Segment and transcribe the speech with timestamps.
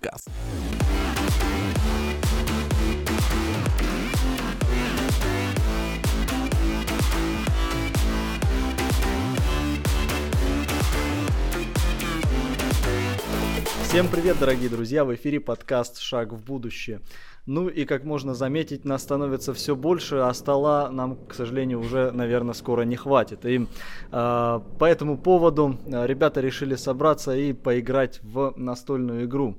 [0.00, 0.28] подкаст.
[13.88, 15.04] Всем привет, дорогие друзья!
[15.04, 17.00] В эфире подкаст «Шаг в будущее».
[17.46, 22.10] Ну и, как можно заметить, нас становится все больше, а стола нам, к сожалению, уже,
[22.10, 23.46] наверное, скоро не хватит.
[23.46, 23.66] И э,
[24.12, 29.56] по этому поводу э, ребята решили собраться и поиграть в настольную игру.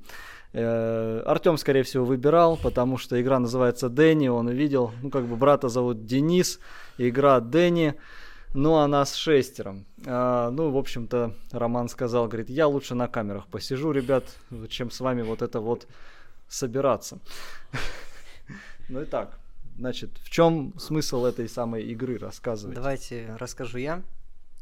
[0.51, 5.35] Э, Артем, скорее всего, выбирал, потому что игра называется Дэнни, он увидел, ну, как бы
[5.35, 6.59] брата зовут Денис,
[6.97, 7.95] игра Дэнни.
[8.55, 9.85] Ну, а нас шестером.
[10.07, 14.23] А, ну, в общем-то, Роман сказал, говорит, я лучше на камерах посижу, ребят,
[14.69, 15.87] чем с вами вот это вот
[16.47, 17.19] собираться.
[18.91, 19.37] Ну и так,
[19.77, 22.75] значит, в чем смысл этой самой игры, рассказывать?
[22.75, 24.01] Давайте расскажу я.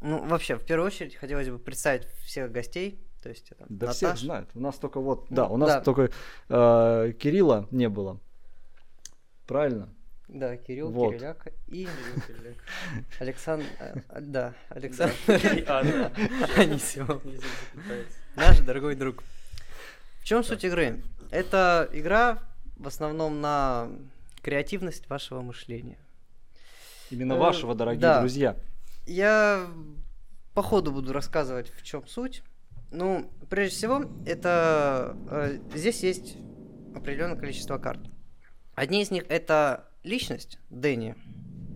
[0.01, 2.99] Ну, вообще, в первую очередь, хотелось бы представить всех гостей.
[3.27, 3.93] То есть это Да Наташа.
[3.93, 4.49] всех знают.
[4.53, 5.81] У нас только вот, да, у нас да.
[5.81, 6.09] только
[6.47, 8.21] э, Кирилла не было.
[9.45, 9.89] Правильно?
[10.29, 11.11] Да, Кирилл, Вот.
[11.11, 11.89] Кириляк и
[13.19, 13.65] Александр...
[13.79, 15.13] э, Да, Александр
[16.57, 17.21] Анисимов.
[18.37, 19.25] Наш дорогой друг.
[20.21, 21.03] В чем суть игры?
[21.29, 22.39] Это игра
[22.77, 23.89] в основном на
[24.41, 25.97] креативность вашего мышления.
[27.09, 28.55] Именно Э, вашего, дорогие друзья.
[29.05, 29.67] Я
[30.53, 32.41] по ходу буду рассказывать, в чем суть.
[32.91, 36.37] Ну, прежде всего, это э, здесь есть
[36.95, 37.99] определенное количество карт.
[38.75, 41.15] Одни из них это личность Дэнни,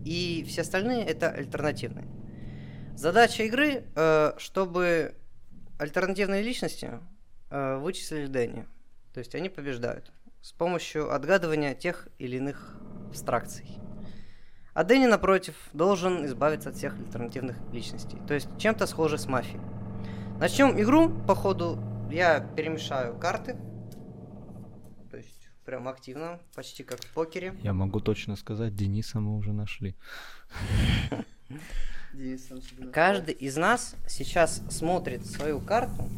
[0.04, 2.06] и все остальные это альтернативные.
[2.96, 5.14] Задача игры, э, чтобы
[5.78, 6.90] альтернативные личности
[7.50, 8.66] э, вычислили Дэнни.
[9.12, 13.78] То есть они побеждают с помощью отгадывания тех или иных абстракций.
[14.74, 18.18] А Дэнни, напротив, должен избавиться от всех альтернативных личностей.
[18.26, 19.60] То есть чем-то схоже с мафией.
[20.38, 21.08] Начнем игру.
[21.26, 21.78] По ходу
[22.10, 23.56] я перемешаю карты.
[25.10, 27.54] То есть прям активно, почти как в покере.
[27.62, 29.94] Я могу точно сказать, Дениса мы уже нашли.
[32.92, 36.08] Каждый из нас сейчас смотрит свою карту,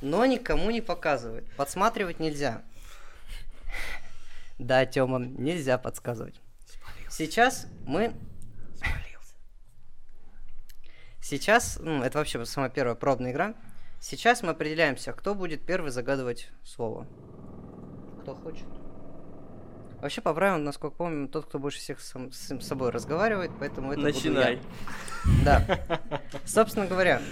[0.00, 1.50] но никому не показывает.
[1.56, 2.62] Подсматривать нельзя.
[4.58, 6.34] Да, Тёма, нельзя подсказывать.
[7.08, 8.12] Сейчас мы...
[11.30, 13.54] Сейчас, ну, это вообще самая первая пробная игра.
[14.00, 17.06] Сейчас мы определяемся, кто будет первый загадывать слово.
[18.22, 18.66] Кто хочет.
[20.00, 24.00] Вообще, по правилам, насколько помню, тот, кто больше всех сам- с собой разговаривает, поэтому это
[24.00, 24.14] буду я.
[24.14, 24.60] Начинай.
[25.44, 26.00] Да.
[26.44, 27.22] Собственно говоря,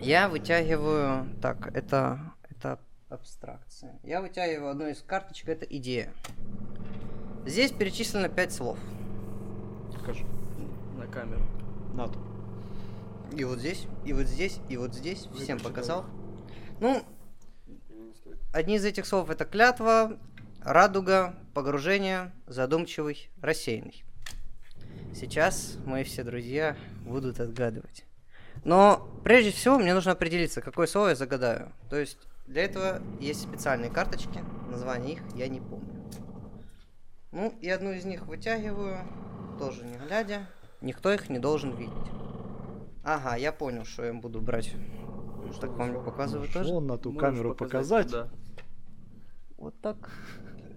[0.00, 1.28] я вытягиваю...
[1.42, 3.98] Так, это, это абстракция.
[4.04, 6.14] Я вытягиваю одну из карточек, это идея.
[7.44, 8.78] Здесь перечислено пять слов.
[9.92, 10.24] Покажи.
[10.96, 11.42] На камеру.
[11.92, 12.18] Нату.
[13.36, 15.28] И вот здесь, и вот здесь, и вот здесь.
[15.34, 16.06] Всем показал.
[16.80, 17.02] Ну,
[18.52, 20.18] одни из этих слов это клятва,
[20.60, 24.04] радуга, погружение, задумчивый, рассеянный.
[25.14, 28.04] Сейчас мои все друзья будут отгадывать.
[28.64, 31.72] Но прежде всего мне нужно определиться, какое слово я загадаю.
[31.90, 36.04] То есть для этого есть специальные карточки, название их я не помню.
[37.30, 38.98] Ну и одну из них вытягиваю,
[39.58, 40.48] тоже не глядя.
[40.80, 41.94] Никто их не должен видеть.
[43.04, 44.74] Ага, я понял, что я буду брать.
[45.60, 46.72] Так вам не показываю тоже?
[46.72, 48.10] Вон на ту Можешь камеру показать.
[48.10, 48.28] Да.
[49.56, 50.10] Вот так.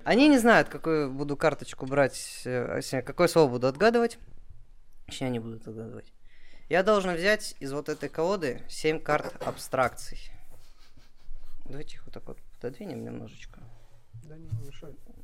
[0.04, 4.18] Они не знают, какую буду карточку брать, э, какое слово буду отгадывать.
[5.06, 6.12] Точнее, они будут отгадывать.
[6.70, 10.20] Я должен взять из вот этой колоды 7 карт абстракций.
[11.66, 13.59] Давайте их вот так вот пододвинем немножечко.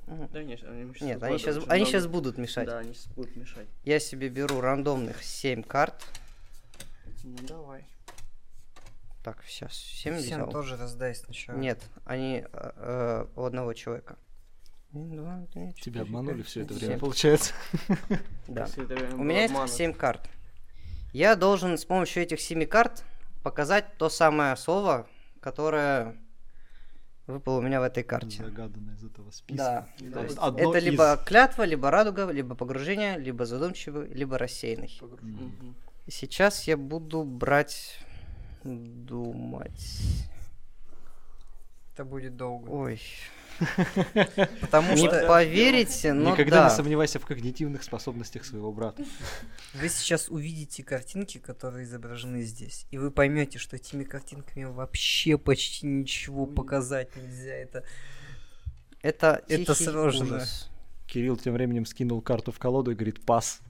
[0.08, 0.30] Мгм.
[0.32, 2.66] Да нет, они щас Нет, они сейчас, они сейчас будут мешать.
[2.66, 3.68] Да, они сейчас будут мешать.
[3.84, 6.04] Я себе беру рандомных 7 карт.
[7.28, 7.86] Ну давай.
[9.24, 10.50] Так, сейчас 7 Всем взял.
[10.50, 11.58] тоже раздай сначала.
[11.58, 14.18] Нет, они э, э, у одного человека.
[14.94, 17.00] Один, два, три, Тебя четыре, обманули пять, все это время, семь.
[17.00, 17.54] получается.
[18.48, 18.68] Да.
[19.14, 20.30] У меня есть обман, 7 карт.
[21.12, 23.04] Я должен с помощью этих 7 карт
[23.44, 25.08] показать то самое слово,
[25.42, 26.16] которое
[27.28, 28.44] выпало у меня в этой карте.
[28.46, 29.90] Загадано из этого списка.
[30.00, 30.08] Да.
[30.08, 30.84] Да, То есть одно это из.
[30.86, 34.98] либо клятва, либо радуга, либо погружение, либо задумчивый, либо рассеянный.
[35.02, 35.76] Мгм.
[35.76, 38.00] И сейчас я буду брать...
[38.64, 40.02] Думать...
[41.94, 42.70] Это будет долго.
[42.70, 43.02] Ой.
[44.62, 46.70] Потому Не что поверите, но Никогда да.
[46.70, 49.04] не сомневайся в когнитивных способностях своего брата.
[49.74, 55.88] вы сейчас увидите картинки, которые изображены здесь, и вы поймете, что этими картинками вообще почти
[55.88, 57.56] ничего показать нельзя.
[57.56, 57.84] Это
[59.02, 60.46] Это, Это сложно.
[61.08, 63.62] Кирилл тем временем скинул карту в колоду и говорит «пас».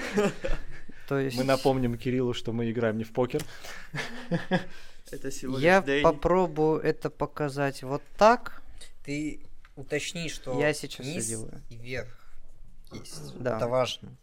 [1.10, 1.36] То есть...
[1.36, 3.42] Мы напомним Кириллу, что мы играем не в покер.
[5.10, 6.04] Это всего Я Дэнни.
[6.04, 8.62] попробую это показать вот так.
[9.04, 9.40] Ты
[9.74, 11.60] уточни, что Я сейчас всё низ делаю.
[11.68, 12.32] и верх
[12.92, 13.36] есть.
[13.40, 13.56] Да.
[13.56, 14.16] Это важно.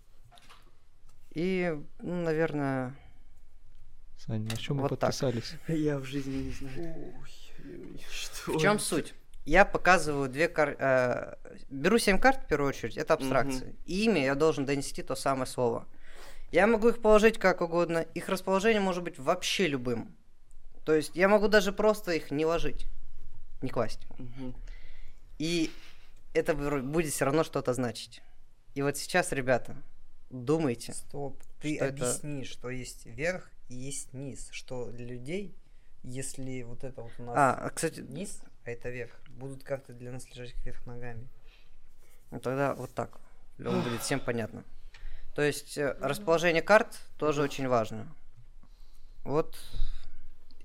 [1.31, 2.95] И, ну, наверное,
[4.25, 5.09] Саня, на чем мы Вот так.
[5.09, 5.55] подписались?
[5.67, 7.13] Я в жизни не знаю.
[8.09, 8.83] Что в чем это?
[8.85, 9.13] суть?
[9.43, 11.35] Я показываю две карты.
[11.69, 13.75] беру семь карт в первую очередь, это абстракции.
[13.85, 15.85] И ими я должен донести то самое слово.
[16.51, 17.99] Я могу их положить как угодно.
[18.13, 20.15] Их расположение может быть вообще любым.
[20.85, 22.85] То есть я могу даже просто их не ложить,
[23.61, 24.07] не класть.
[24.17, 24.55] Мгм.
[25.37, 25.71] И
[26.33, 28.21] это будет все равно что-то значить.
[28.73, 29.75] И вот сейчас, ребята,
[30.29, 30.93] думайте.
[30.93, 31.41] Стоп.
[31.61, 31.93] Ты Что это?
[31.93, 34.47] объясни, что есть верх и есть низ.
[34.51, 35.53] Что для людей,
[36.03, 39.93] если вот это вот у нас А, а, кстати, низ, а это верх, будут карты
[39.93, 41.27] для нас лежать кверх ногами.
[42.31, 43.19] Ну, тогда вот так.
[43.57, 44.63] Лёва, будет всем понятно.
[45.37, 48.07] То есть э, расположение карт тоже очень важно.
[49.23, 49.55] Вот.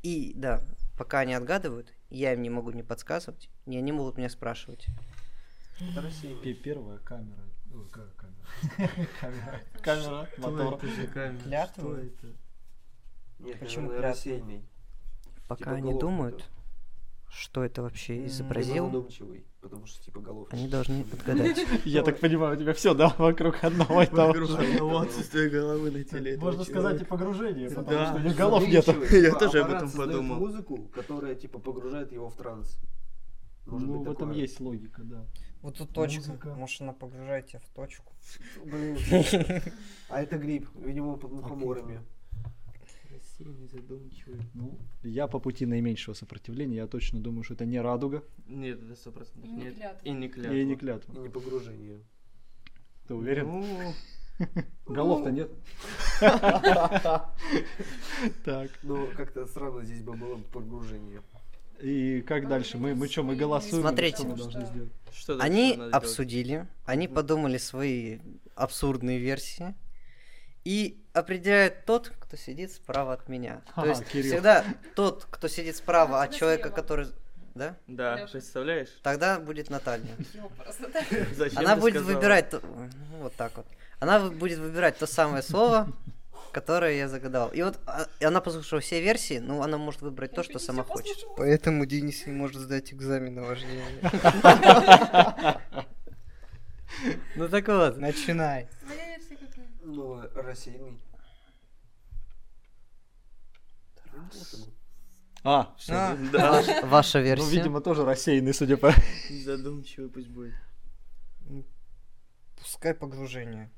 [0.03, 0.65] И да,
[0.97, 4.87] пока они отгадывают, я им не могу не подсказывать, и они могут меня спрашивать.
[6.43, 7.43] Пе- Первая камера.
[7.75, 9.07] Ой, как камера?
[9.21, 9.61] Камера.
[9.83, 10.81] Камера, мотор.
[11.45, 12.11] Клятвы?
[13.41, 14.65] Нет, Почему рассеянный.
[15.49, 16.49] Пока Типа они думают,
[17.35, 20.55] что это вообще изобразил, Задумчивый, потому что типа головка.
[20.55, 21.65] они должны отгадать.
[21.85, 24.29] Я так понимаю, у тебя все, да, вокруг одного и того.
[24.29, 28.67] Вокруг одного отсутствия головы на теле Можно сказать и погружение, потому что у них голов
[28.69, 28.93] нету.
[28.93, 30.37] Задумчивый, Я тоже об этом подумал.
[30.41, 32.79] музыку, которая типа погружает его в транс.
[33.67, 34.43] Может Ну, быть, в этом такое.
[34.43, 35.25] есть логика, да.
[35.63, 36.19] Вот тут точка.
[36.31, 36.55] Музыка.
[36.55, 38.13] Может, она погружает тебя в точку.
[40.09, 42.01] А это гриб, видимо, под мухоморами.
[43.43, 44.41] Рассеянный, задумчивый.
[44.55, 48.95] Ну, я по пути наименьшего сопротивления, я точно думаю, что это не радуга Нет, это
[48.97, 50.01] сто процентов И не клятва.
[50.05, 50.53] И не клятва.
[50.55, 51.13] и не И клятва.
[51.21, 52.01] не погружение.
[53.09, 53.47] Ты уверен?
[53.49, 53.93] Ну,
[54.87, 55.51] Голов-то нет.
[58.45, 61.23] Так, Ну, как-то странно здесь бы было погружение.
[61.83, 62.79] и как дальше?
[62.79, 63.83] Мы, мы что, мы голосуем?
[63.83, 64.19] Смотрите.
[64.19, 64.93] Что мы должны сделать?
[65.13, 68.19] что Они обсудили, они подумали свои
[68.55, 69.75] абсурдные версии
[70.65, 73.63] и определяет тот, кто сидит справа от меня.
[73.75, 74.33] То Ага, есть Кирилл.
[74.33, 74.65] всегда
[74.95, 76.75] тот, кто сидит справа А, от человека, слева.
[76.77, 77.07] который...
[77.55, 77.77] Да?
[77.87, 78.33] Да, Лёша.
[78.33, 78.89] представляешь?
[79.03, 80.07] Тогда будет Наталья.
[81.57, 82.15] Она будет сказала?
[82.17, 82.51] выбирать...
[82.51, 82.89] то- ну,
[83.21, 83.67] Вот так вот.
[84.01, 85.89] Она будет выбирать то самое слово,
[86.53, 87.51] которое я загадал.
[87.51, 90.83] И вот а, и она послушала все версии, ну, она может выбрать то, что сама
[90.83, 91.17] хочет.
[91.37, 93.85] Поэтому Денис не может сдать экзамен на вождение.
[97.37, 97.97] Ну так вот.
[97.97, 98.69] Начинай.
[99.95, 100.99] Ну, рассеянный.
[105.45, 107.51] А, А, Да, Ваша ну, версия.
[107.51, 108.93] видимо, тоже рассеянный, судя по...
[109.45, 110.55] задумчивый пусть будет.
[112.59, 113.71] пускай погружение.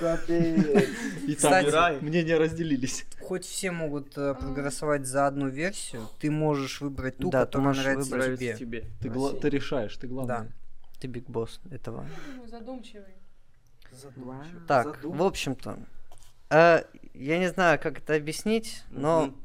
[0.00, 0.88] Капец.
[1.28, 3.06] Итак, Кстати- мнения разделились.
[3.20, 7.66] Хоть все могут э, проголосовать за одну версию, ты можешь выбрать ту, Да, ты которая
[7.68, 8.56] можешь нравится выбрать тебе.
[8.56, 8.84] Тебе.
[9.00, 10.52] Ты, гла- ты решаешь, ты главное.
[11.00, 12.06] Ты биг босс этого.
[12.46, 13.14] Задумчивый.
[13.92, 14.60] Задумчиво.
[14.66, 15.78] Так, Задум- в общем-то,
[16.50, 16.82] э,
[17.14, 19.36] я не знаю, как это объяснить, но Мгм.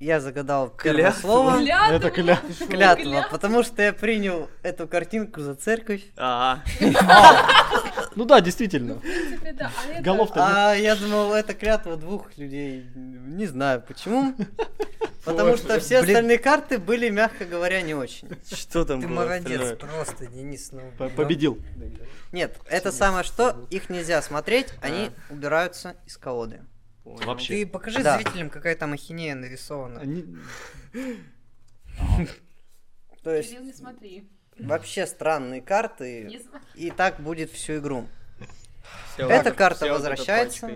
[0.00, 1.58] я загадал первое слово.
[1.58, 1.92] Клятва?
[1.94, 2.36] Это кля...
[2.68, 3.28] Клятва, Клятва?
[3.30, 6.02] потому что я принял эту картинку за церковь.
[6.16, 6.60] А,
[8.16, 8.94] Ну да, действительно.
[8.94, 9.70] В принципе, да.
[9.86, 10.02] А это...
[10.02, 10.48] Голов-то нет.
[10.48, 12.86] А я думал, это клятва двух людей.
[12.94, 14.34] Не знаю почему.
[15.24, 18.28] Потому что все остальные карты были, мягко говоря, не очень.
[18.44, 20.72] что там Ты было молодец, просто, Денис.
[20.72, 21.58] Ну, П- Победил.
[22.32, 26.62] Нет, это самое что, их нельзя смотреть, они убираются из колоды.
[27.04, 27.54] Вообще.
[27.64, 30.00] Ты покажи зрителям, какая там ахинея нарисована.
[30.00, 30.24] Они-
[33.22, 34.30] То есть Кирилл, не смотри.
[34.66, 36.40] Вообще странные карты,
[36.74, 38.06] и так будет всю игру.
[39.16, 40.68] Эта карта возвращается.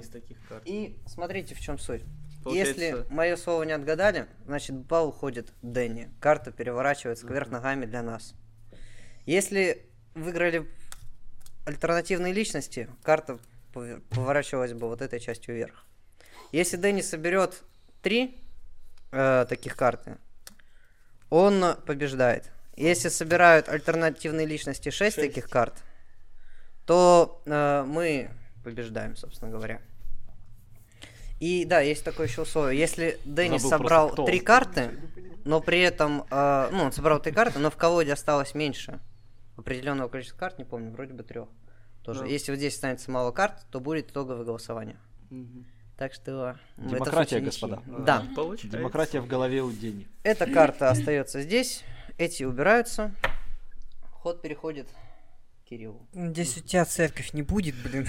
[0.48, 0.62] карт.
[0.64, 2.02] И смотрите, в чем суть.
[2.42, 6.10] Получается, Если мое слово не отгадали, значит балл уходит Дэнни.
[6.20, 8.34] Карта переворачивается кверх ногами для нас.
[9.24, 10.68] Если выиграли
[11.64, 13.38] альтернативные личности, карта
[13.72, 15.86] поворачивалась бы вот этой частью вверх.
[16.52, 17.62] Если Дэнни соберет
[18.02, 18.38] три
[19.10, 20.18] э, таких карты,
[21.30, 22.52] он побеждает.
[22.76, 25.16] Если собирают альтернативные личности 6 Шесть.
[25.16, 25.74] таких карт,
[26.86, 28.30] то э, мы
[28.62, 29.80] побеждаем, собственно говоря.
[31.40, 32.78] И да, есть такое еще условие.
[32.78, 34.44] Если Дэнни Забыл собрал просто, три он.
[34.44, 34.90] карты,
[35.44, 39.00] но при этом, э, ну, он собрал три карты, но в колоде осталось меньше
[39.56, 41.48] определенного количества карт, не помню, вроде бы трех.
[42.02, 42.20] Тоже.
[42.20, 42.26] Да.
[42.26, 44.96] Если вот здесь останется мало карт, то будет итоговое голосование.
[45.30, 45.66] Мгм.
[45.96, 46.56] Так что...
[46.76, 47.82] это Демократия, господа.
[47.86, 48.26] Да.
[48.34, 48.78] Получается.
[48.78, 50.08] Демократия в голове у Дени.
[50.22, 51.84] Эта карта остается здесь,
[52.18, 53.14] эти убираются.
[54.12, 56.06] Ход переходит к Кириллу.
[56.12, 58.06] Надеюсь, у тебя церковь не будет, блин.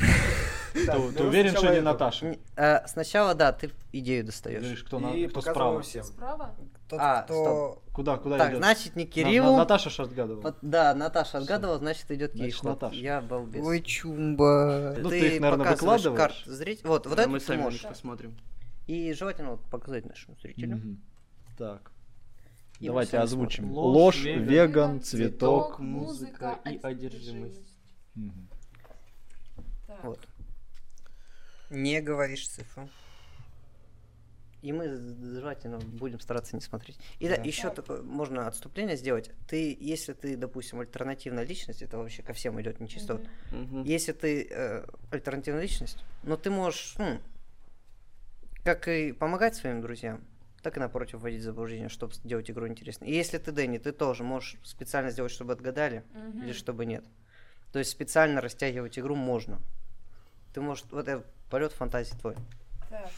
[0.73, 1.81] Ты, беру уверен, что не.
[1.81, 2.37] Наташа?
[2.57, 4.61] Э, Сначала, да, ты идею достаешь.
[4.61, 5.81] Говоришь, кто, справа?
[5.81, 6.55] Справа?
[6.91, 7.81] А, кто...
[7.93, 8.57] Куда, куда Так, идет?
[8.59, 9.55] значит, не Кириллу.
[9.57, 10.55] Наташа ж отгадывала.
[10.61, 12.59] Да, Наташа отгадывала, значит, идет Кирилл.
[12.63, 12.95] Наташа.
[12.95, 13.65] Я балбес.
[13.65, 14.95] Ой, чумба.
[14.97, 16.79] Ну, ты их, наверное, показываешь выкладываешь?
[16.83, 17.83] Вот, вот это мы сами можешь.
[17.83, 18.37] посмотрим.
[18.87, 20.75] И желательно показать нашему зрителю.
[20.75, 21.01] Мгм.
[21.57, 21.91] Так.
[22.79, 23.71] И Давайте озвучим.
[23.71, 25.79] Ложь, Ложь, веган, веган, цветок.
[25.79, 27.61] музыка и одержимость.
[29.87, 30.03] Так.
[30.03, 30.27] Вот.
[31.69, 32.89] Не говоришь цифру.
[34.61, 36.99] И мы желательно будем стараться не смотреть.
[37.19, 37.43] И да, Да.
[37.43, 39.29] еще такое можно отступление сделать.
[39.47, 43.15] Ты, если ты, допустим, альтернативная личность, это вообще ко всем идет не чисто.
[43.17, 43.27] вот.
[43.51, 43.83] Мгм.
[43.83, 47.19] Если ты э, альтернативная личность, но ты можешь, ну,
[48.63, 50.21] как и помогать своим друзьям,
[50.65, 53.07] так и напротив вводить в заблуждение, чтобы сделать игру интересной.
[53.09, 56.43] И если ты Дэнни, ты тоже можешь специально сделать, чтобы отгадали, Мгм.
[56.43, 57.05] или чтобы нет.
[57.71, 59.59] То есть специально растягивать игру можно.
[60.55, 62.35] Ты можешь, вот это полет фантазии твой.
[62.89, 63.11] Так.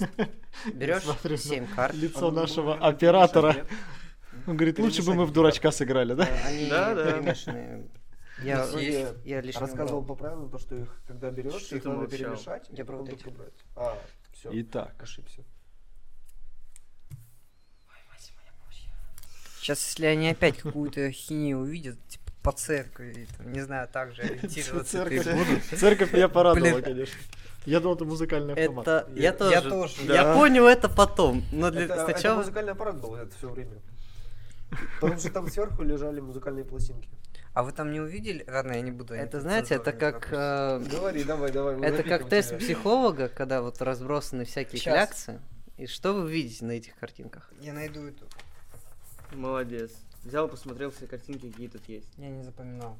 [0.74, 1.94] Берешь смотрю на 7 карт.
[1.94, 3.68] Лицо нашего оператора.
[4.48, 6.26] Он говорит, лучше бы мы в дурачка сыграли, да?
[6.44, 7.12] Они Да, да.
[7.12, 7.88] перемешаны.
[8.42, 12.66] Я, я я лишь рассказывал по правилам, то, что их, когда берешь, их надо перемешать,
[12.70, 13.22] Я потом вот эти.
[13.22, 13.54] только брать.
[13.76, 13.96] А,
[14.32, 14.92] все, Итак.
[15.00, 15.44] ошибся.
[19.64, 24.20] Сейчас, если они опять какую-то хинею увидят, типа по церкви, там, не знаю, так же
[24.20, 25.32] ориентироваться и Церковь.
[25.48, 25.64] будут.
[25.80, 26.82] Церковь меня порадовала, Блин.
[26.82, 27.18] конечно.
[27.64, 28.86] Я думал, это музыкальный автомат.
[28.86, 29.54] Это Я- я тоже.
[29.54, 29.94] Я тоже.
[30.12, 32.36] Я понял это потом, но для Это, это сначала.
[32.40, 33.78] музыкальный аппарат был это все время.
[35.00, 37.08] Потому что там сверху лежали музыкальные пластинки.
[37.54, 38.44] А вы там не увидели?
[38.46, 39.14] Ладно, я не буду.
[39.14, 41.80] Это знаете, это как э, Говори, давай, давай.
[41.80, 42.58] это как тест тебя.
[42.58, 45.40] психолога, когда вот разбросаны всякие кляксы.
[45.78, 47.50] И что вы видите на этих картинках?
[47.62, 48.26] Я найду эту.
[49.34, 49.92] Молодец.
[50.22, 52.08] Взял, посмотрел все картинки, какие тут есть.
[52.16, 52.98] Я не запоминал.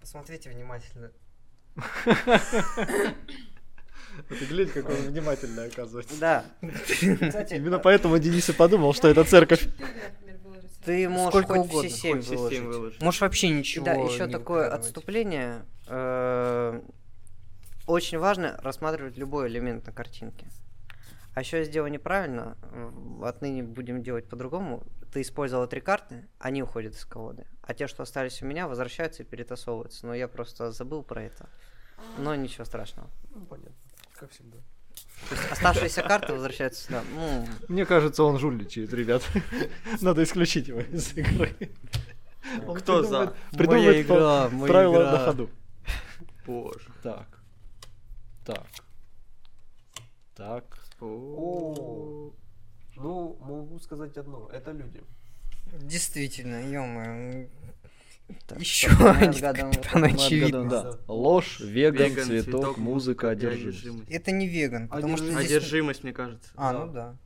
[0.00, 1.10] Посмотрите внимательно.
[4.28, 6.14] Ты глянь, какой он внимательный, оказывается.
[6.20, 6.44] Да.
[6.60, 9.66] Именно поэтому Денис и подумал, что это церковь.
[10.84, 12.60] Ты можешь Сколько хоть угодно, все семь все выложить.
[12.60, 13.02] выложить.
[13.02, 13.86] Можешь вообще ничего.
[13.86, 14.80] да, еще не такое выкладывать.
[14.86, 15.62] отступление.
[15.88, 16.80] э,
[17.86, 20.46] Очень важно рассматривать любой элемент на картинке.
[21.34, 22.56] А еще я сделал неправильно.
[22.72, 24.84] м, Отныне будем делать по-другому.
[25.14, 27.46] Ты использовал три карты, они уходят из колоды.
[27.62, 30.04] А те, что остались у меня, возвращаются и перетасовываются.
[30.08, 31.48] Но я просто забыл про это.
[32.18, 33.08] Но ничего страшного.
[33.32, 33.72] Ну, понятно.
[34.16, 34.58] Как всегда.
[35.28, 37.04] То есть оставшиеся карты возвращаются сюда.
[37.14, 39.22] Ну, Мне кажется, он жульничает, ребят.
[40.00, 41.54] Надо исключить его из игры.
[42.66, 43.36] Он Кто за?
[43.52, 45.12] придумывает- Придумывает игра, моя правила игра.
[45.12, 45.50] на ходу.
[46.44, 46.88] Боже.
[47.04, 47.28] Так.
[48.44, 48.66] Так.
[50.34, 50.64] Так.
[51.00, 52.32] О.
[52.96, 54.48] Ну, могу сказать одно.
[54.52, 55.02] Это люди.
[55.82, 57.46] Действительно, ё
[58.46, 60.68] так, Еще один капитан очевидно.
[60.68, 60.98] да.
[61.08, 64.10] Ложь, веган, Веган, цветок, музыка, и одержимость.
[64.10, 65.46] Это не веган, потому что здесь...
[65.46, 66.48] Одержимость, мне кажется.
[66.56, 66.78] А, Да.
[66.86, 67.16] ну да.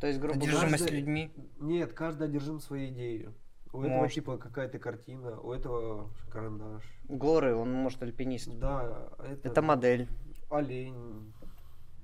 [0.00, 1.30] То есть, грубо говоря, Одержимость каждый- людьми.
[1.60, 3.28] Нет, каждый одержим своей идеей.
[3.72, 4.14] У этого Может.
[4.14, 6.82] типа какая-то картина, у этого карандаш.
[7.08, 8.48] горы, он может альпинист.
[8.58, 9.48] Да, это...
[9.48, 10.08] Это модель.
[10.50, 11.32] Олень.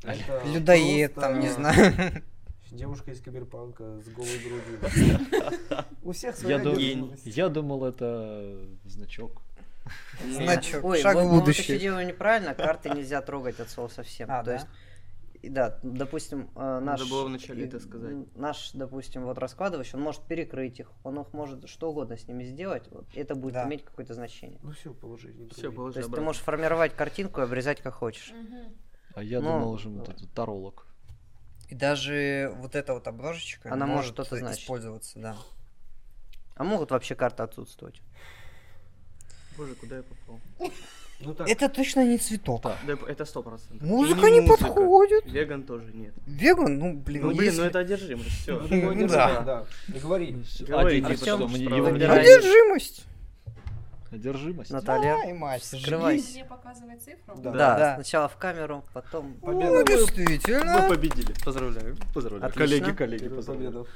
[0.04, 2.22] Это Людоед, просто там, не знаю.
[2.72, 5.84] Девушка из киберпанка с голой грудью.
[6.02, 6.56] У всех своя
[7.24, 9.42] Я, думал, это значок.
[10.24, 10.84] Значок.
[10.84, 11.74] Ой, Шаг вот, в вот будущее.
[11.74, 14.30] еще делаю неправильно, карты нельзя трогать от слова совсем.
[14.30, 14.52] А, То да?
[14.54, 14.66] есть,
[15.52, 17.00] да, допустим, э, наш...
[17.00, 18.14] Надо было вначале это сказать.
[18.36, 22.44] Наш, допустим, вот раскладывающий, он может перекрыть их, он их может что угодно с ними
[22.44, 23.66] сделать, вот, это будет Да.
[23.66, 24.60] иметь какое-то значение.
[24.62, 25.34] Ну все, положи.
[25.34, 26.24] не Все, положи То есть ты обратно.
[26.24, 28.32] можешь формировать картинку и обрезать как хочешь.
[28.32, 28.72] Мгм.
[29.14, 30.12] А я Ну, думал вот да.
[30.12, 30.86] этот таролог.
[31.72, 34.60] И даже вот эта вот обложечка Она может может что-то значить.
[34.62, 35.36] использоваться, да.
[36.54, 38.02] А могут вообще карты отсутствовать.
[39.56, 40.38] Боже, куда я попал?
[41.20, 42.60] Ну так, Это точно не цветок.
[42.62, 42.76] Да,
[43.08, 43.88] это сто процентов.
[43.88, 45.24] Музыка не подходит.
[45.24, 46.12] Веган тоже нет.
[46.26, 48.60] Веган, ну блин, Ну, блин, если- ну это одержимость, все.
[48.60, 49.40] ну, Ну да.
[49.40, 49.66] да.
[49.88, 50.44] Не говори.
[50.60, 52.04] Говори, Один, типа, что, что не-.
[52.06, 53.06] Одержимость.
[54.12, 54.71] Одержимость.
[54.71, 56.33] Наталья, Ай, мать, скрывайся.
[56.33, 57.35] Мне показывать цифру?
[57.37, 57.50] Да.
[57.52, 57.95] Да, Да.
[57.97, 59.35] сначала в камеру, потом...
[59.35, 59.71] Победа.
[59.71, 60.87] Ну, Мы действительно.
[60.88, 61.33] победили.
[61.45, 61.97] Поздравляю.
[62.14, 62.50] Поздравляю.
[62.50, 62.66] Отлично.
[62.66, 63.87] Коллеги, коллеги, поздравляю.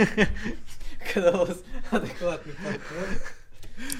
[1.14, 1.56] Когда у вас
[1.90, 3.08] адекватный подход.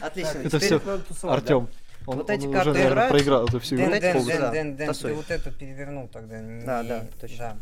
[0.02, 0.38] Отлично.
[0.38, 0.80] Это теперь-
[1.11, 1.69] все Артем.
[2.07, 3.14] Он, Вот он эти уже, карты наверное, играются?
[3.14, 3.90] проиграл эту всю игру.
[3.90, 4.25] дэн, Дэн.
[4.25, 6.37] Дэн, Дэн, Дэн, ты вот это перевернул тогда.
[6.38, 7.37] Да, не- да, точно.
[7.38, 7.57] да.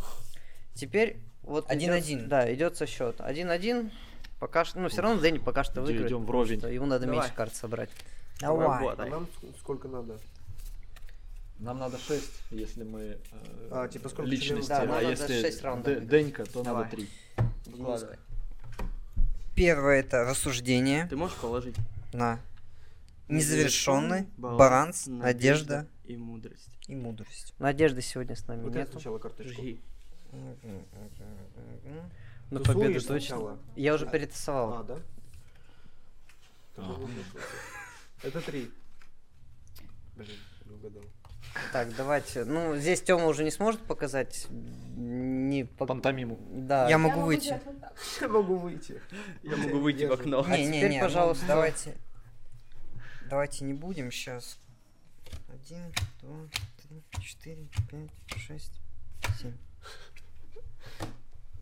[0.75, 2.21] Теперь вот Один-один.
[2.21, 3.17] идёт- Да, идет со счет.
[3.21, 3.91] Один-один.
[4.39, 6.11] Пока что, ну все равно Дэнни пока что выиграет.
[6.11, 6.59] потому вровень.
[6.61, 7.21] что Ему надо Давай.
[7.21, 7.91] меньше карт собрать.
[8.41, 8.67] Давай.
[8.67, 9.11] А Работай.
[9.11, 10.19] нам ск- сколько надо?
[11.59, 13.19] Нам надо 6, если мы э,
[13.73, 14.69] А, типа сколько личности?
[14.69, 16.09] Да, а нам надо если шесть раундов Дэ- играть.
[16.09, 16.85] Денька, то Давай.
[16.85, 17.09] надо 3.
[17.67, 18.17] Выкладывай.
[19.57, 21.75] Первое это рассуждение Ты можешь положить?
[22.13, 22.39] на
[23.29, 26.69] незавершенный, Баланс, баланс, надежда надежда И мудрость.
[26.87, 27.55] И мудрость.
[27.59, 28.91] Надежды сегодня с нами Вытащи нет.
[28.93, 29.53] сначала карточку.
[29.53, 29.81] Жги.
[32.51, 33.19] На Тусуешь победу точно.
[33.19, 33.59] сначала?
[33.77, 34.73] Я уже А, перетасовал.
[34.75, 34.99] А, да?
[38.23, 38.71] Это три.
[40.17, 41.03] Блин, не угадал.
[41.73, 42.45] Так, давайте.
[42.45, 44.47] Ну, здесь Тёма уже не сможет показать.
[44.51, 46.39] Не по- Пантомиму.
[46.51, 46.89] Да.
[46.91, 47.61] Я могу выйти.
[48.21, 49.01] Я могу выйти.
[49.43, 50.45] Я могу выйти в окно.
[50.47, 51.45] А Не, не, теперь, не, пожалуйста.
[51.45, 51.97] ну, давайте.
[53.29, 54.59] Давайте не будем сейчас.
[55.49, 56.37] Один, два,
[56.83, 58.81] три, четыре, пять, шесть,
[59.41, 59.53] семь.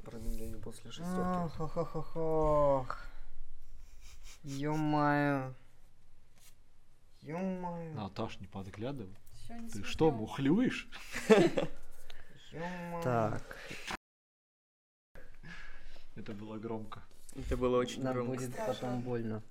[0.07, 1.19] Промедление после шестерки.
[1.19, 2.99] Ох, ох, ох, ох.
[4.45, 5.53] Ё-моё.
[7.23, 7.93] Ё-моё.
[7.93, 9.17] Наташ, не подглядывай.
[9.51, 10.89] Не Ты что, мухлюешь?
[12.53, 13.03] Ё-моё.
[13.03, 13.43] Так,
[16.15, 17.03] Это было громко.
[17.35, 18.33] Это было очень нам громко.
[18.35, 19.43] будет потом больно.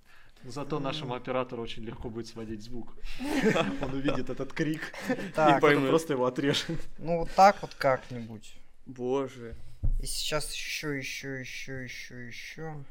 [0.46, 2.96] Зато нашему оператору очень легко будет сводить звук.
[3.82, 6.80] Он увидит этот крик и потом просто его отрежет.
[6.98, 8.58] ну вот так вот как-нибудь.
[8.86, 9.56] Боже.
[10.00, 12.84] И сейчас еще, еще, еще, еще, еще.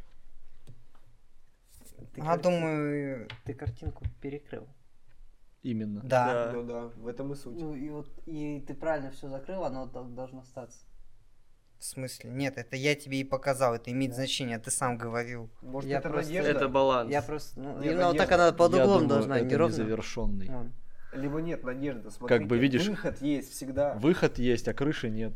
[2.15, 4.67] Ты А карти- думаю, Ты картинку перекрыл.
[5.63, 6.01] Именно.
[6.03, 6.47] да.
[6.47, 6.53] Да.
[6.53, 7.57] Ну да, в этом и суть.
[7.59, 10.79] Ну и вот и ты правильно все закрыл, оно должно остаться.
[11.79, 12.31] В смысле?
[12.31, 15.51] Нет, это я тебе и показал, это имеет значение, ты сам говорил.
[15.63, 16.51] Может, Я это просто- надежда?
[16.51, 17.11] Это баланс.
[17.11, 18.49] Я просто, ну, Не, именно вот так надежда.
[18.49, 19.73] она под Я углом думаю, должна, это не ровно.
[19.73, 20.49] незавершенный.
[20.49, 20.73] Вон.
[21.15, 22.11] Либо нет, надежда.
[22.11, 23.95] Смотрите, бы видишь- Выход есть всегда.
[23.95, 25.33] Выход есть, а крыши нет.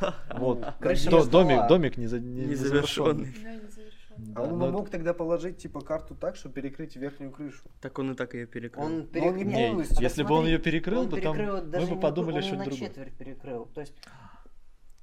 [0.34, 0.64] Вот.
[0.80, 1.24] Росла.
[1.30, 3.34] домик, домик не, за- не- не Незавершенный.
[3.42, 3.92] Да, не завершён.
[4.18, 7.62] Да, А он но мог тогда положить типа карту так, чтобы перекрыть верхнюю крышу.
[7.82, 8.84] Так он и так ее перекрыл.
[8.84, 9.98] Он он перек- не полностью.
[10.00, 12.88] если бы он ее перекрыл он бы, там мы бы подумали он что-нибудь на другое.
[12.88, 13.66] четверть перекрыл.
[13.74, 13.92] То есть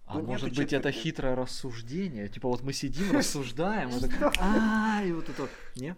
[0.06, 2.28] А Ну, может быть это хитрое рассуждение?
[2.28, 5.52] Типа вот мы сидим, рассуждаем, и так, а и вот это вот.
[5.76, 5.96] Не?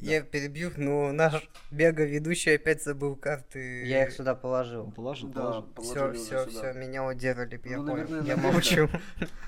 [0.00, 3.84] Я перебью, но наш бега-ведущий опять забыл карты.
[3.86, 4.90] я их сюда положил.
[4.92, 6.12] Положил, Да, положил.
[6.14, 7.96] Все, все, все, меня удержали, я Ну, понял.
[8.08, 8.88] наверное, я молчу.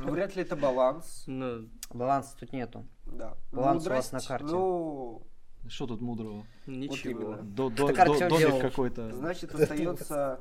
[0.01, 1.25] Ну, вряд ли это баланс.
[1.27, 2.87] Ну, Баланса тут нету.
[3.07, 3.37] Да.
[3.53, 4.47] Баланс у вас на карте.
[4.47, 5.23] Ну,
[5.69, 6.45] Что тут мудрого?
[6.67, 7.35] ничего.
[7.43, 9.11] До, до- до- Артём домик какой-то.
[9.13, 10.41] значит, остается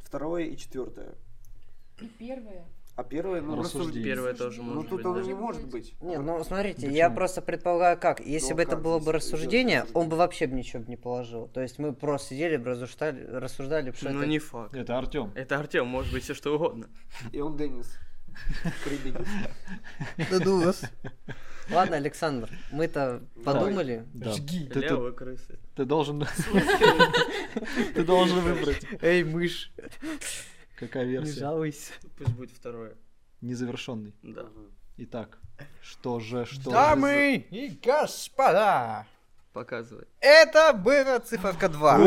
[0.00, 1.14] второе и четвертое.
[2.00, 2.64] И первое.
[2.96, 4.04] А первое, ну, Рассуждение.
[4.14, 5.06] Первое тоже Ну, может тут быть.
[5.06, 5.22] оно да.
[5.22, 5.94] не может быть.
[6.00, 7.16] Не, ну смотрите, я Почему?
[7.16, 8.20] просто предполагаю как.
[8.20, 10.88] Если Ну, бы это как было здесь бы рассуждение, он бы вообще бы ничего бы
[10.88, 11.48] не положил.
[11.48, 14.28] То есть мы просто сидели бы рассуждали, рассуждали, что Ну это...
[14.28, 14.74] не факт.
[14.74, 15.30] Это Артем.
[15.34, 16.88] Это Артем, может быть все что угодно.
[17.32, 17.56] И он.
[18.84, 19.26] Крибигис.
[20.30, 20.82] Да вас.
[21.70, 24.04] Ладно, Александр, мы-то подумали.
[24.14, 24.32] Да.
[24.32, 24.66] Жги.
[24.68, 25.58] Ты, ты- крысы.
[25.74, 26.24] ты должен.
[27.94, 28.82] Ты должен выбрать.
[29.02, 29.72] Эй, мышь.
[30.76, 31.40] Какая версия?
[31.40, 31.92] жалуйся.
[32.18, 32.94] Пусть будет второе.
[33.40, 34.14] Незавершенный.
[34.22, 34.46] Да.
[34.98, 35.38] Итак,
[35.82, 39.06] что же, что же Дамы и господа,
[39.52, 40.06] Показывай.
[40.20, 41.98] это была циферка 2.
[41.98, 42.04] за-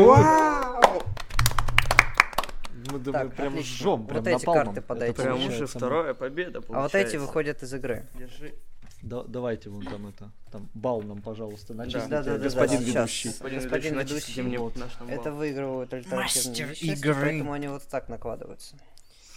[2.92, 3.62] Мы, мы Так, прям отлично.
[3.76, 4.64] жжем, Вот прям эти напалмом.
[4.64, 5.14] карты Это подайте.
[5.22, 6.98] Прям получается уже вторая победа А вот получается.
[6.98, 8.06] эти выходят из игры.
[8.14, 8.54] Держи.
[9.02, 12.84] Да- давайте вон там это, там бал нам, пожалуйста, начислите, Да, да, да, господин да,
[12.84, 12.94] сейчас.
[12.96, 13.28] ведущий.
[13.30, 14.76] Господин, Господин ведущий, ведущий, начислите мне вот.
[14.76, 17.14] наш Это выигрывают альтернативные Мастер игры.
[17.14, 18.76] поэтому они вот так накладываются.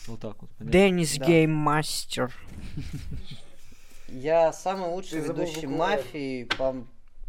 [0.08, 0.72] Вот так вот, понятно?
[0.72, 1.26] Деннис Да.
[1.26, 2.34] Гейммастер.
[4.10, 6.76] Я самый лучший Ты ведущий мафии по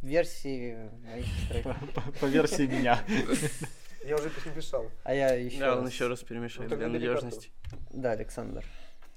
[0.03, 1.64] версии моих.
[1.94, 2.99] По, по версии меня.
[4.05, 4.90] Я уже перемешал.
[5.05, 7.51] А я еще Да, он еще раз перемешает Ну, для надежности.
[7.90, 8.64] Да, Александр.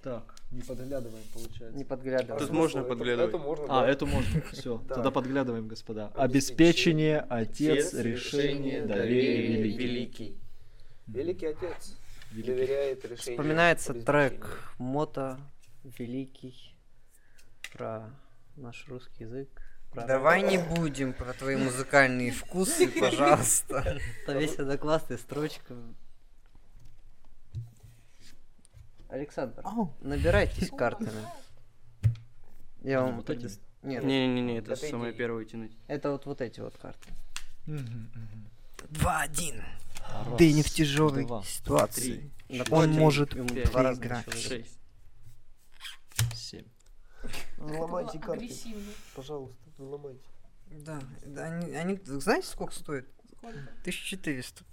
[0.03, 1.77] Так, не подглядываем, получается.
[1.77, 2.39] Не подглядывай.
[2.39, 2.61] Тут Смысл?
[2.61, 3.29] можно Это- подглядывать.
[3.29, 3.89] Это можно, А, да.
[3.89, 4.41] эту можно.
[4.53, 4.95] Все, Да.
[4.95, 6.11] тогда подглядываем, господа.
[6.15, 10.37] Обеспечение, отец, решение, доверие, великий.
[11.07, 11.45] великий.
[11.47, 11.95] Отец
[12.31, 13.39] доверяет решению.
[13.39, 15.39] Вспоминается трек Мото
[15.97, 16.75] Великий
[17.73, 18.09] про
[18.55, 19.49] наш русский язык.
[19.93, 23.99] про Давай не будем про твои музыкальные вкусы, пожалуйста.
[24.23, 25.75] Это весь это классная строчка.
[29.09, 29.63] Александр,
[30.01, 31.21] набирайтесь картами.
[32.83, 35.71] Я вам Вот предос- Нет, Не-не-не, это Это самое первое тянуть.
[35.87, 37.09] это вот вот эти вот карты.
[38.89, 39.63] Два-один.
[40.09, 42.31] Раз, Дэнни в тяжелой два, ситуации.
[42.49, 44.25] На Он коте может пять, два раза играть.
[44.27, 44.43] начал играть.
[44.65, 44.79] Шесть.
[46.33, 46.65] семь.
[47.57, 48.45] Не ломайте карты.
[48.45, 48.91] агрессивно.
[49.15, 50.21] Пожалуйста, не ломайте.
[50.71, 53.07] Да, да, они, они, знаете, сколько стоит?
[53.37, 53.57] Сколько?
[53.81, 54.63] 1400.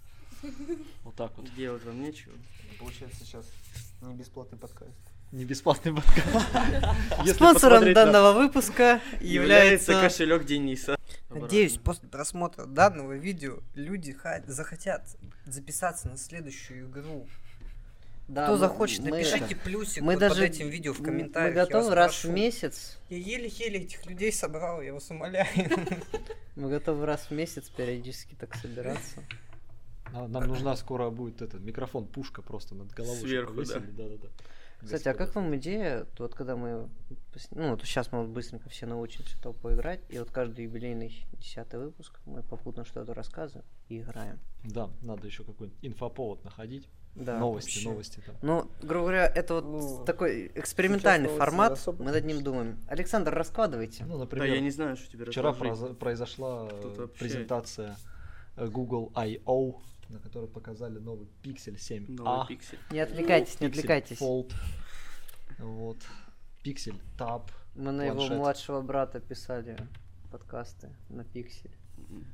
[1.03, 1.53] Вот так вот.
[1.55, 2.35] Делать вам нечего.
[2.79, 3.47] Получается сейчас
[4.09, 4.91] не бесплатный подкаст.
[5.33, 7.35] Не бесплатный подкаст.
[7.35, 10.97] Спонсором данного выпуска Является кошелек Дениса.
[11.31, 15.03] Надеюсь, после просмотра данного видео люди захотят
[15.47, 17.27] записаться на следующую игру.
[18.29, 21.55] Да, Кто мы- захочет, мы- напишите плюсик мы вот даже под этим видео в комментариях.
[21.57, 22.33] Мы готовы раз в прошу.
[22.33, 22.99] месяц.
[23.11, 25.47] Я еле-еле этих людей собрал, я вас умоляю.
[26.57, 29.23] Мы готовы раз в месяц периодически так собираться.
[30.29, 33.19] Нам нужна скоро будет этот микрофон, пушка просто над головой.
[33.19, 33.57] Сверху, да.
[33.57, 34.29] повесили, да-да-да.
[34.85, 36.89] Кстати, а как вам идея, вот когда мы,
[37.53, 41.81] ну вот сейчас мы вот быстренько все научимся толпой играть, и вот каждый юбилейный десятый
[41.81, 44.39] выпуск мы попутно что-то рассказываем и играем.
[44.63, 46.89] Да, надо еще какой-нибудь инфоповод находить.
[47.15, 47.39] Да.
[47.39, 47.89] новости, вообще.
[47.89, 48.35] новости там.
[48.43, 52.81] Ну, грубо говоря, это вот Ну, такой экспериментальный формат, особо мы над ним думаем.
[52.89, 54.05] Александр, раскладывайте.
[54.05, 57.97] Ну, Да, например, я не знаю, что тебе вчера произошла э, презентация
[58.57, 59.81] э, Google I.O.,
[60.15, 62.11] на которой показали новый Pixel 7a.
[62.13, 62.79] Новый пиксель.
[62.91, 64.21] Не отвлекайтесь, не Pixel отвлекайтесь.
[64.21, 64.53] Fold.
[65.59, 65.99] Вот.
[66.63, 67.51] Pixel Tab.
[67.75, 69.77] Мы на его младшего брата писали
[70.31, 71.23] подкасты на.
[71.23, 72.27] М,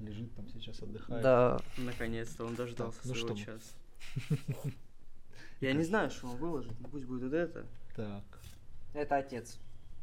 [0.00, 1.22] Лежит там сейчас, отдыхает.
[1.22, 3.74] Да, Наконец-то он дождался ну своего что часа.
[5.60, 7.66] Я не знаю, что он выложит, пусть будет вот это.
[7.94, 8.24] Так.
[8.92, 9.58] это отец.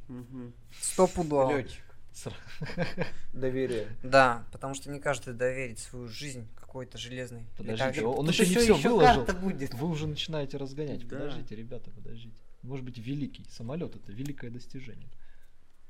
[0.07, 0.53] Мгм.
[0.71, 1.55] Стопудово.
[1.55, 1.83] Летчик.
[3.34, 3.88] Доверие.
[4.04, 7.45] Да, потому что не каждый доверит свою жизнь какой-то железной.
[7.58, 9.26] Подождите, он Тут еще не все выложил.
[9.41, 9.73] будет.
[9.73, 11.08] Вы уже начинаете разгонять.
[11.08, 11.17] Да.
[11.17, 12.36] Подождите, ребята, подождите.
[12.62, 15.10] Может быть, великий самолет это великое достижение.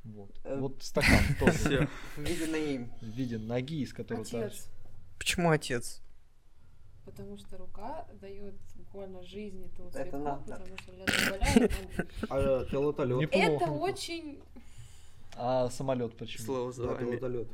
[0.03, 0.31] Вот.
[0.43, 4.67] Э, Вот стакан тоже в виде ноги, из которого Отец.
[5.17, 6.01] Почему отец?
[7.05, 13.19] Потому что рука дает буквально жизнь этому Это цветку, потому что А пилотолет.
[13.19, 13.65] Неплохо.
[13.65, 14.39] Это очень...
[15.35, 16.45] А самолет почему?
[16.45, 17.09] Слово за Да, вами.
[17.11, 17.47] пилотолет.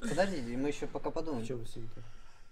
[0.00, 1.44] Подождите, мы еще пока В подумаем.
[1.46, 2.02] чем суть-то?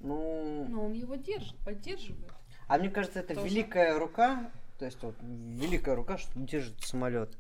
[0.01, 2.31] Ну, Но он его держит, поддерживает.
[2.69, 3.47] а мне кажется, это Тоже.
[3.49, 7.31] великая рука, то есть вот великая рука, что держит самолет.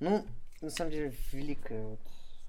[0.00, 0.24] Ну,
[0.60, 2.00] на самом деле, великая вот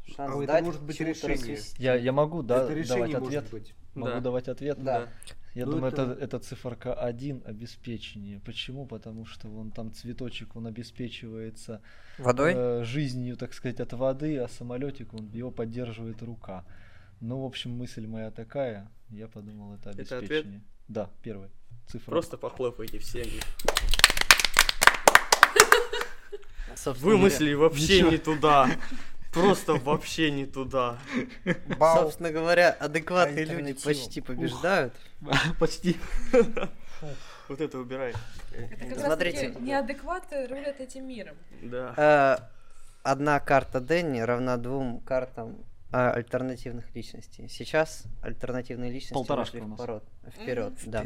[0.06, 1.60] шанс А это дать может быть решение.
[1.78, 3.52] Я, я могу да, это решение давать может ответ?
[3.52, 3.74] быть.
[3.96, 4.20] Могу Да.
[4.22, 4.84] давать ответ?
[4.84, 5.08] Да.
[5.58, 6.04] Я Ну, думаю, это...
[6.04, 8.40] это- Это, циферка 1 обеспечение.
[8.46, 8.86] Почему?
[8.86, 11.82] Потому что вон там цветочек, он обеспечивается
[12.20, 12.54] Водой?
[12.56, 16.64] э, жизнью, так сказать, от воды, а самолетик, он, его поддерживает рука.
[17.22, 18.88] Ну, в общем, мысль моя такая.
[19.10, 20.40] Я подумал, это Это обеспечение.
[20.42, 20.64] ответ?
[20.88, 21.50] Да, первый.
[21.88, 22.12] Цифра.
[22.12, 23.22] Просто похлопайте все.
[23.24, 23.40] они.
[26.76, 28.12] Собственно Вымыслили вообще Ничего.
[28.12, 28.70] не туда.
[29.32, 30.98] Просто вообще не туда.
[31.46, 34.94] говоря- Собственно говоря, адекватные люди почти побеждают.
[35.60, 35.98] Почти.
[37.50, 38.14] Вот это убирай.
[38.52, 39.54] Это Смотрите.
[39.60, 41.36] неадекваты рулят этим миром.
[41.62, 41.94] Да.
[41.96, 42.38] Э,
[43.04, 45.56] Одна карта Дэнни равна двум картам
[45.92, 47.48] а, альтернативных личностей.
[47.48, 49.80] Сейчас альтернативные личности Полторашка вышли у нас.
[49.80, 50.04] вперед.
[50.34, 51.06] Вперед, да.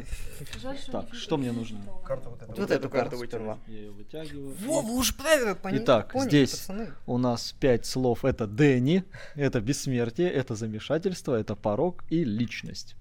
[0.60, 1.80] Жаль, что Так, что мне нужно?
[2.04, 2.52] Карта вот эта.
[2.52, 3.58] Вот эту карту сперва.
[3.68, 4.54] Я ее вытягиваю.
[4.60, 6.92] Во, вы уже правильно пони- Итак, поняли, здесь пацаны.
[7.06, 8.24] У нас пять слов.
[8.24, 9.04] Это Дэнни,
[9.36, 12.96] это бессмертие, это замешательство, это порог и личность.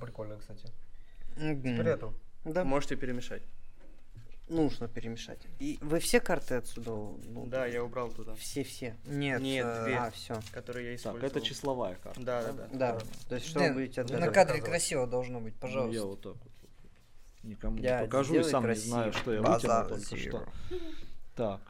[0.00, 0.68] Прикольно, кстати.
[1.36, 1.62] Мгм.
[1.62, 2.14] Теперь эту.
[2.44, 3.42] Да, Можете перемешать.
[4.48, 5.38] Нужно перемешать.
[5.58, 6.90] И вы все карты отсюда?
[6.90, 8.34] ну, Да, я убрал туда.
[8.36, 8.96] Все-все.
[9.06, 9.96] Нет, Нет, э, две.
[9.96, 10.40] А, все.
[10.52, 11.26] Которые я Так, использовал.
[11.26, 12.20] это числовая карта.
[12.20, 12.68] Да, да, да.
[12.72, 12.98] Да.
[13.28, 14.34] То есть что Дэн, вы будете на отгадывать?
[14.34, 14.64] кадре показывать.
[14.70, 15.94] красиво должно быть, Ну, пожалуйста.
[16.00, 16.52] я вот так вот.
[17.42, 18.86] Никому Я не покажу, и сам не красиво.
[18.88, 20.28] знаю, что я Базар вытянул только zero.
[20.28, 20.48] что.
[21.36, 21.60] Так.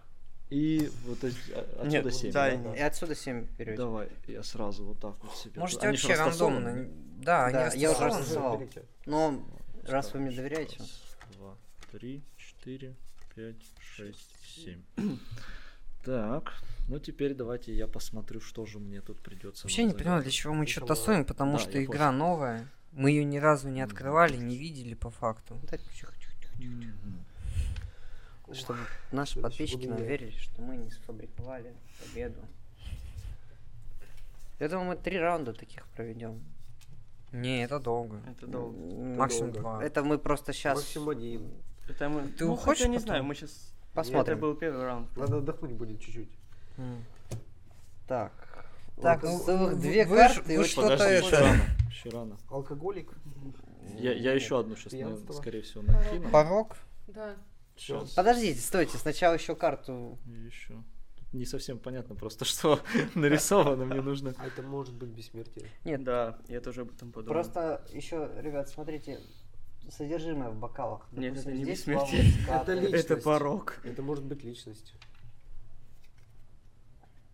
[0.50, 2.32] И вот эти- а- отсюда Нет, 7.
[2.32, 2.74] да, да?
[2.76, 3.76] И отсюда 7 берете.
[3.76, 5.58] Давай, я сразу вот так вот себе.
[5.60, 6.88] Можете Они вообще рандомно.
[7.16, 8.56] Да, Да, они я уже.
[8.58, 8.84] Берите.
[9.06, 9.42] Но
[9.84, 10.76] раз вы мне доверяете.
[10.78, 11.00] Раз,
[11.38, 11.56] два,
[11.90, 12.22] три,
[12.64, 12.94] четыре,
[13.34, 14.82] пять, шесть, семь.
[16.02, 16.54] Так,
[16.88, 19.64] ну теперь давайте я посмотрю, что же мне тут придется.
[19.64, 22.66] Вообще не понимаю, для чего мы что-то тасуем, потому Да, что игра новая.
[22.92, 25.58] Мы ее ни разу не открывали, не видели по факту.
[25.70, 26.54] Да, тихо, тихо, тихо.
[26.58, 27.24] Мгм.
[28.54, 28.78] Чтобы
[29.12, 32.40] наши подписчики нам верили, что мы не сфабриковали победу.
[34.60, 36.42] Я думаю, мы три раунда таких проведем.
[37.32, 38.22] Не, это долго.
[38.26, 38.78] Это долго.
[39.16, 39.60] Максимум долго.
[39.60, 39.84] два.
[39.84, 41.50] Это мы просто сейчас Максимум один.
[41.88, 42.28] Это мы...
[42.28, 43.06] Ты ну, уходишь хотя не потом?
[43.08, 43.74] знаю, мы сейчас...
[43.92, 44.32] посмотрим.
[44.34, 45.16] Это был первый раунд.
[45.16, 46.30] Надо отдохнуть будет чуть-чуть.
[46.78, 47.04] М.
[48.08, 48.32] Так.
[49.00, 50.56] Так, ну, вы- две вы карты.
[50.56, 51.56] вы очень что-то Подожди, это-
[51.90, 52.36] еще рано.
[52.48, 53.12] Алкоголик.
[53.98, 55.32] Я, я еще одну сейчас, Пьянство.
[55.32, 56.28] скорее всего, накину.
[56.30, 56.76] Порог?
[57.08, 57.36] Да.
[57.76, 58.10] Сейчас.
[58.10, 60.18] Подождите, стойте, сначала еще карту.
[60.26, 60.74] Еще.
[61.32, 62.80] Не совсем понятно просто, что
[63.14, 63.84] нарисовано.
[63.84, 64.32] Мне нужно.
[64.38, 65.68] А это может быть бессмертие.
[65.84, 67.34] Нет, Да, я тоже об этом подумал.
[67.34, 69.20] просто еще, ребят, смотрите,
[69.90, 71.06] содержимое в бокалах.
[71.12, 72.24] Нет, Допустим, это не здесь бессмертие.
[72.48, 73.04] Это личность.
[73.04, 73.80] Это порог.
[73.84, 74.94] Это может быть личность.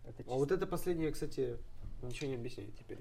[0.05, 1.57] Это А вот это последнее, кстати,
[2.01, 2.99] ничего не объясняет теперь.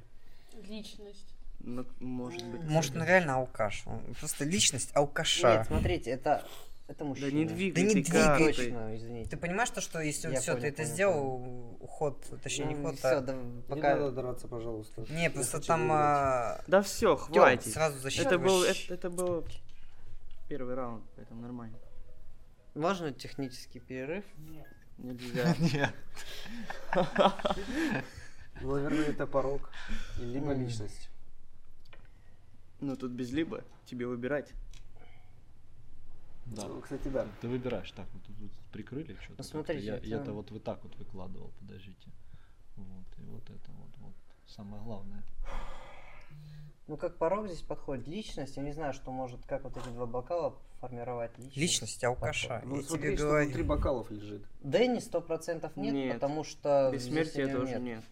[0.69, 1.35] Личность.
[1.61, 2.63] Ну, может быть.
[2.63, 3.87] Может, он реально алкаш.
[3.87, 5.59] Он Просто личность алкаша.
[5.59, 6.47] Нет, смотрите, это,
[6.90, 7.31] это мужчина.
[7.31, 8.46] Да не двигай Да не двигай.
[8.55, 9.31] Точно, извините.
[9.31, 12.74] Ты понимаешь, то, что если Я все, понял, ты это понял, сделал, уход, точнее, не
[12.74, 13.20] Ну, ход, всё, а...
[13.20, 13.96] да, Не пока...
[13.96, 15.05] надо драться, пожалуйста.
[15.11, 17.72] Не, Я просто там а, Да все, Тём, хватит.
[17.72, 18.85] сразу Это был, засчитываешь.
[18.87, 19.44] это, это был
[20.48, 21.79] первый раунд, поэтому нормально.
[22.74, 24.24] Можно технический перерыв?
[24.98, 25.55] Нельзя.
[25.61, 25.94] Нет.
[28.61, 29.70] Наверное, это порог.
[30.18, 31.09] и Либо личность.
[32.81, 34.53] Ну тут без либо, тебе выбирать.
[36.51, 36.67] Да.
[36.67, 37.27] Ну, Кстати, да.
[37.41, 37.91] Ты выбираешь.
[37.93, 38.37] Так, вот тут,
[38.73, 39.35] прикрыли что-то.
[39.39, 42.11] Ну, смотрите, я, это- я-то вот вот так вот выкладывал, подождите.
[42.77, 44.15] Вот, и вот это вот, вот.
[44.47, 45.23] Самое главное.
[46.89, 48.57] Ну, как порог здесь подходит личность.
[48.57, 51.57] Я не знаю, что может, как вот эти два бокала формировать личность.
[51.57, 52.63] Личность алкаша.
[52.65, 53.45] Ну, я смотри, тебе что говорю.
[53.47, 54.43] внутри бокалов лежит.
[54.63, 56.15] Дэнни сто процентов нет, Нет.
[56.15, 57.83] потому что Бессмертия у него тоже нет.
[57.83, 58.05] нет.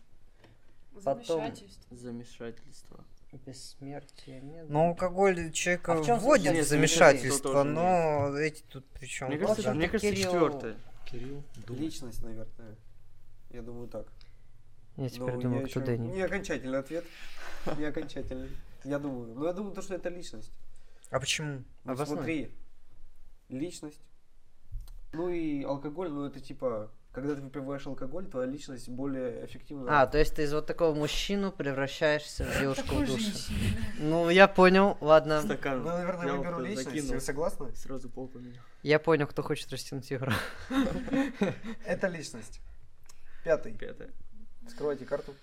[1.03, 1.97] Потом- Замешательство.
[1.97, 3.05] Замешательство.
[3.33, 4.69] Бессмертия нет.
[4.71, 9.27] Но алкоголь человека А в вводит в Нет, замешательство, но эти тут причем.
[9.27, 10.77] Мне Ну, кажется, мне кажется, Кирилл- четвертое.
[11.05, 11.81] Кирилл, думай.
[11.83, 12.77] Личность, наверное.
[13.51, 14.07] Я думаю так.
[14.97, 16.13] Я теперь Но думаю, я кто Дэнни.
[16.13, 17.05] Не окончательный ответ.
[17.77, 18.51] Не окончательный.
[18.85, 19.35] Я думаю.
[19.35, 20.51] Ну, я думаю, то, что это личность.
[21.11, 21.65] А почему?
[21.85, 22.51] Ну, смотри.
[23.49, 24.01] Личность.
[25.13, 30.03] Ну и алкоголь, ну это типа, когда ты выпиваешь алкоголь, твоя личность более эффективна.
[30.03, 33.53] А, то есть ты из вот такого мужчину превращаешься в девушку в душе.
[33.99, 35.43] Ну, я понял, ладно.
[35.43, 35.83] Стакан.
[35.83, 37.11] Ну, наверное, выберу личность.
[37.11, 37.75] Вы согласны?
[37.75, 38.63] Сразу пол поменял.
[38.83, 40.33] Я понял, кто хочет растянуть игру.
[41.85, 42.61] Это личность.
[43.45, 43.73] Пятый.
[43.73, 44.11] Пятое.
[44.67, 45.35] Вскройте карту.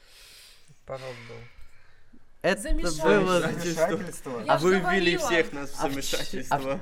[0.86, 2.20] Порог был.
[2.42, 3.08] Это Замешательство.
[3.08, 3.42] было...
[3.42, 4.44] Замешательство.
[4.46, 6.80] Я А вы ввели всех нас в А замешательство.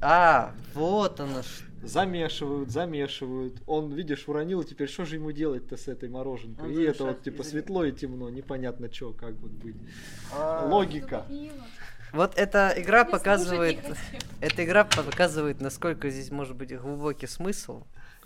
[0.00, 1.71] А, вот оно что.
[1.82, 3.60] Замешивают, замешивают.
[3.66, 6.66] Он, видишь, уронил, теперь что же ему делать-то с этой мороженкой?
[6.66, 9.76] Он и это вот типа светло и темно, непонятно что, как вот быть.
[10.32, 11.26] А, Логика.
[12.12, 13.78] Вот эта игра показывает...
[14.40, 17.84] Эта игра показывает, насколько здесь может быть глубокий смысл.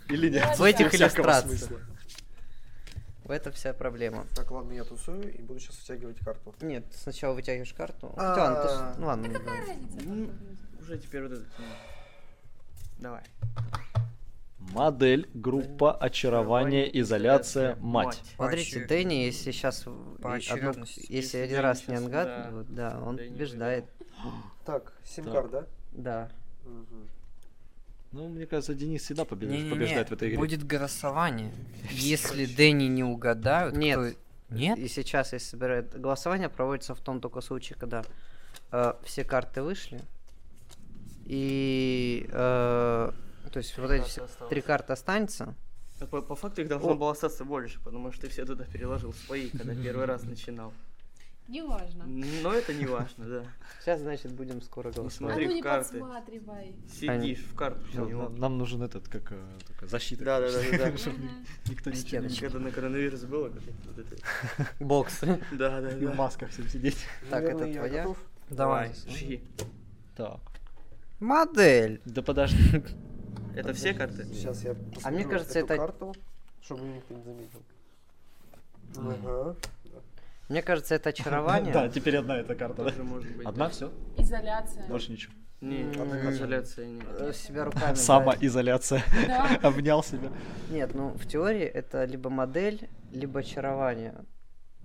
[0.08, 0.58] Или нет?
[0.58, 1.80] В этих иллюстрациях.
[3.24, 4.24] В этом вся проблема.
[4.36, 6.54] Так, ладно, я тусую и буду сейчас вытягивать карту.
[6.60, 8.14] Нет, сначала вытягиваешь карту.
[8.16, 8.30] А.
[8.30, 9.28] Хотя, ладно, ты ж- ну ладно.
[10.04, 10.30] Ну,
[10.80, 11.46] Уже теперь вот этот.
[12.98, 13.22] Давай.
[14.58, 18.20] Модель, группа, очарование, изоляция, мать.
[18.34, 18.84] Смотрите.
[18.84, 19.84] Дэнни, если сейчас
[20.20, 21.06] Поочередности.
[21.08, 23.84] если один раз не щас, отгадывает, да, он Дэнни побеждает.
[24.64, 24.92] Так,
[25.24, 25.66] карт, да?
[25.92, 26.30] Да.
[28.12, 30.38] Ну, мне кажется, Денис всегда побеждает, Не-не-не, побеждает в этой игре.
[30.38, 31.52] Будет голосование.
[31.90, 33.98] Если Дэнни не угадают, Нет.
[33.98, 34.78] кто- Нет?
[34.78, 38.04] И сейчас, если собирают голосование, проводится в том только случае, когда
[38.72, 40.00] э, все карты вышли.
[41.26, 43.10] И э,
[43.52, 44.48] то есть вот эти все- осталось.
[44.50, 45.54] три карты останется.
[46.00, 49.12] А По, по факту их должно было остаться больше, потому что ты все туда переложил
[49.12, 50.72] свои, когда первый раз начинал.
[51.48, 52.04] Неважно.
[52.06, 53.44] Но это не важно, да.
[53.80, 55.32] Сейчас, значит, будем скоро А голосовать.
[55.34, 56.00] смотри ну в не карты.
[56.00, 56.74] подсматривай.
[56.92, 59.36] Сидишь в карту Ну, в нам, нам нужен этот, как э,
[59.66, 60.24] такая защита.
[60.24, 60.96] Да, да, да, да, да.
[60.98, 61.18] Чтобы
[61.68, 62.40] Никто ничего не Стеночка.
[62.46, 64.16] Когда на коронавирус было, вот это.
[64.80, 65.20] Бокс.
[65.52, 66.14] Да, да, И в да.
[66.14, 66.98] масках всем сидеть.
[67.30, 68.14] Так, Наверное, это твоя?
[68.50, 68.92] Давай.
[69.08, 69.44] жги.
[70.16, 70.40] Так.
[71.20, 72.00] Модель.
[72.04, 72.82] Да подожди.
[73.54, 74.24] Это все карты?
[74.34, 76.14] Сейчас я посмотрю мне кажется, эту это- карту,
[76.60, 77.62] чтобы никто не заметил.
[78.96, 79.56] Ага.
[80.48, 81.72] Мне кажется, это очарование.
[81.72, 82.92] Да, теперь одна эта карта, да?
[83.48, 83.90] Одна, все?
[84.18, 84.86] Изоляция.
[84.88, 85.32] Больше ничего.
[85.62, 86.30] Не, М.
[86.30, 87.04] изоляция нет.
[87.18, 87.94] Э, Себя руками.
[87.96, 89.02] Самоизоляция.
[89.62, 90.28] Обнял себя.
[90.70, 94.14] Нет, ну в теории это либо модель, либо очарование.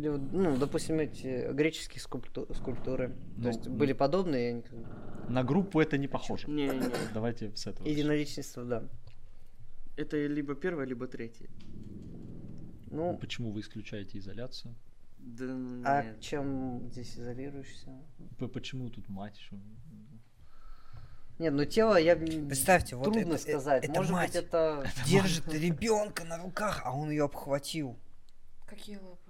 [0.10, 3.16] Ну, допустим, эти греческие скульпту- скульптуры.
[3.38, 3.78] Ну, То есть м.
[3.78, 6.48] были подобные, как бы- На группу это не похоже.
[6.50, 7.14] Не, не, не.
[7.14, 7.88] Давайте с этого.
[7.88, 8.84] единоличностью, да.
[9.98, 11.50] Это либо первое, либо третье.
[12.90, 14.74] Ну, Почему вы исключаете изоляцию?
[15.20, 15.46] Да
[15.86, 16.20] а нет.
[16.20, 17.90] чем здесь изолируешься?
[18.40, 19.38] П- Почему тут мать?
[19.40, 19.56] Что-
[21.38, 23.84] Нет, ну тело я Представьте, вот трудно это, э, сказать.
[23.84, 27.98] это Может мать быть, это держит ребенка на руках, а он ее обхватил.
[28.68, 29.21] Какие лапы?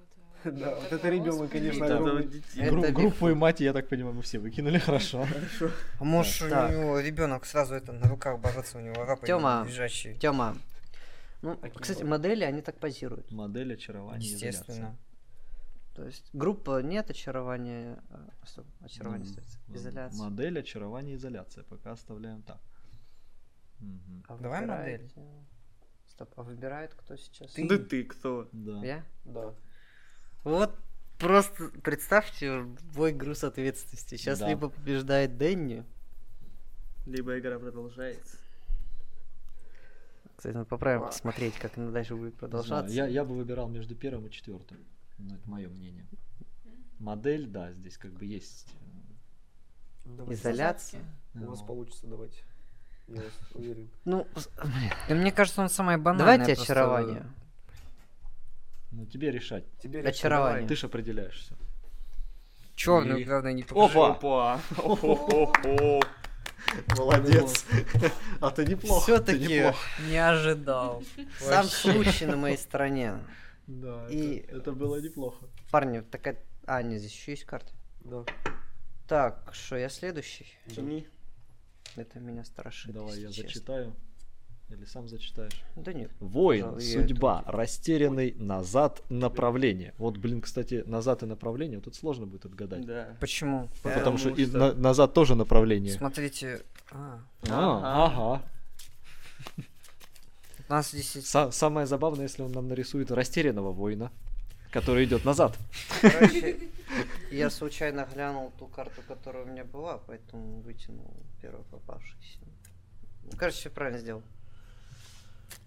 [0.51, 2.91] Да, вот это ребенок, конечно, огромный.
[2.91, 5.27] Группу и мать, я так понимаю, мы все выкинули, хорошо.
[5.99, 9.65] А может у него ребенок сразу это на руках бороться, у него Тёма.
[9.67, 10.15] лежащие.
[10.15, 10.58] Тема.
[11.41, 13.32] Ну, кстати, модели, они так позируют.
[13.32, 14.95] Модель очарования Естественно.
[15.95, 18.01] То есть группа нет очарования.
[18.10, 19.45] а, стоп, очарование стоит.
[19.67, 20.23] м, Изоляция.
[20.23, 21.63] Модель, очарование, изоляция.
[21.65, 22.60] Пока оставляем так.
[24.27, 25.12] А Давай выбираете-
[26.08, 27.54] Стоп, а выбирает кто сейчас?
[27.56, 28.47] Да ты кто?
[28.51, 28.84] Да.
[28.86, 29.04] Я?
[29.25, 29.54] Да.
[30.43, 30.75] Вот
[31.19, 32.63] просто представьте
[32.95, 34.15] бой груз ответственности.
[34.15, 34.49] Сейчас Да.
[34.49, 35.84] либо побеждает Дэнни.
[37.06, 38.38] Либо игра продолжается.
[40.36, 42.93] Кстати, надо поправим посмотреть, как она дальше будет Не знаю, продолжаться.
[42.93, 44.77] Я, я бы выбирал между первым и четвертым.
[45.19, 46.06] Ну, это мое мнение.
[46.97, 48.67] Модель, да, здесь как бы есть.
[50.06, 50.41] э, Давайте.
[50.41, 51.01] Изоляция.
[51.36, 52.43] У вас ну, получится, давайте.
[53.08, 53.89] Я вас уверен.
[54.06, 54.27] Ну,
[55.10, 56.38] мне кажется, он самое банальное.
[56.38, 56.73] давайте просто.
[56.73, 57.25] очарование.
[58.91, 59.63] Ну, тебе решать.
[59.80, 60.67] Тебе Очарование.
[60.67, 61.56] Ты же определяешь все.
[62.75, 63.99] Черную, И- главное, не покажи.
[63.99, 64.60] Опа!
[64.77, 66.01] Опа!
[66.97, 67.65] Молодец.
[68.39, 69.04] А ты неплохо.
[69.04, 69.63] Все-таки.
[70.10, 71.04] Не ожидал.
[71.39, 73.19] сам случай на моей стороне.
[73.67, 75.45] Да, И- это, это было неплохо.
[75.71, 76.38] Парни, такая...
[76.65, 77.71] А, нет, здесь еще есть карта.
[78.01, 78.25] Да.
[79.08, 80.47] Так, что, я следующий?
[80.67, 81.08] Тяни.
[81.95, 82.91] Это меня страшит.
[82.93, 83.43] Давай я честно.
[83.43, 83.95] зачитаю.
[84.72, 85.64] Или сам зачитаешь?
[85.76, 86.12] Да нет.
[86.22, 89.94] Воин, судьба, растерянный, назад, направление.
[89.98, 92.86] Вот, блин, кстати, назад и направление, вот тут сложно будет отгадать.
[92.86, 93.18] Да.
[93.20, 93.68] Почему?
[93.84, 95.94] Потому что и что- на- назад тоже направление.
[95.94, 98.44] Смотрите, а, А, ага.
[100.70, 101.16] у нас здесь.
[101.18, 104.12] Са- самое забавное, если он нам нарисует растерянного воина,
[104.72, 105.58] который идет назад.
[106.02, 106.58] Короче,
[107.32, 112.40] я случайно глянул ту карту, которая у меня была, поэтому вытянул первую попавшуюся.
[113.24, 114.24] Ну, Короче, все правильно сделал.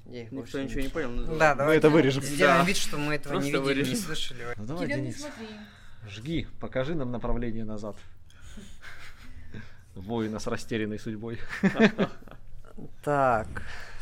[0.06, 1.10] Я их Никто ничего не понял.
[1.10, 1.78] ну, Да, давай.
[1.78, 2.22] это вырежем.
[2.22, 2.64] Сделаем Да.
[2.64, 3.96] вид, что мы этого не Просто видели, не вырежем.
[4.06, 4.44] слышали.
[4.56, 5.46] Ну давай, Кирилл, не Денис, смотри.
[6.08, 7.96] жги, покажи нам направление назад.
[9.94, 11.38] Воина с растерянной судьбой.
[13.02, 13.46] Так,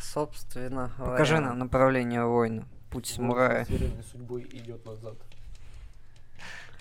[0.01, 1.11] собственно говоря.
[1.13, 2.67] Покажи нам направление воина.
[2.89, 3.65] Путь самурая.
[3.65, 5.15] Потерянной судьбой идет назад.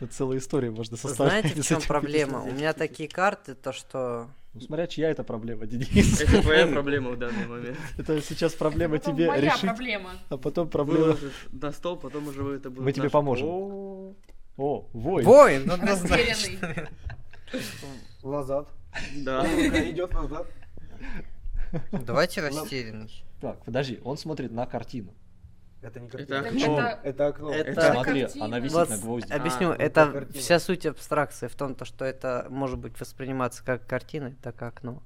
[0.00, 1.30] Это целая история можно составить.
[1.42, 2.42] Знаете, в с чем проблема?
[2.42, 4.28] У меня такие карты, то что...
[4.54, 6.20] Ну, смотря чья это проблема, Денис.
[6.20, 7.78] Это твоя проблема в данный момент.
[7.96, 10.10] Это сейчас проблема тебе моя решить, проблема.
[10.28, 11.04] а потом проблема...
[11.04, 13.46] Выложишь на стол, потом уже вы это будет Мы тебе поможем.
[13.48, 14.14] О,
[14.58, 15.24] О, воин.
[15.24, 16.16] Воин, однозначно.
[16.16, 16.88] Растерянный.
[18.22, 18.68] Назад.
[19.16, 19.46] Да.
[19.46, 20.46] Идет назад.
[21.92, 23.24] Давайте растерянный.
[23.40, 25.14] Так, подожди, он смотрит на картину.
[25.82, 26.38] Это не Это картина.
[26.48, 26.78] окно.
[26.80, 27.50] Это- Это окно.
[27.52, 28.44] Это- Это Смотри, картина.
[28.44, 29.32] она висит Вот на гвозди.
[29.32, 30.40] Объясню, А, ну, это картина.
[30.40, 34.76] вся суть абстракции в том, то, что это может быть восприниматься как картина, так как
[34.78, 35.02] окно.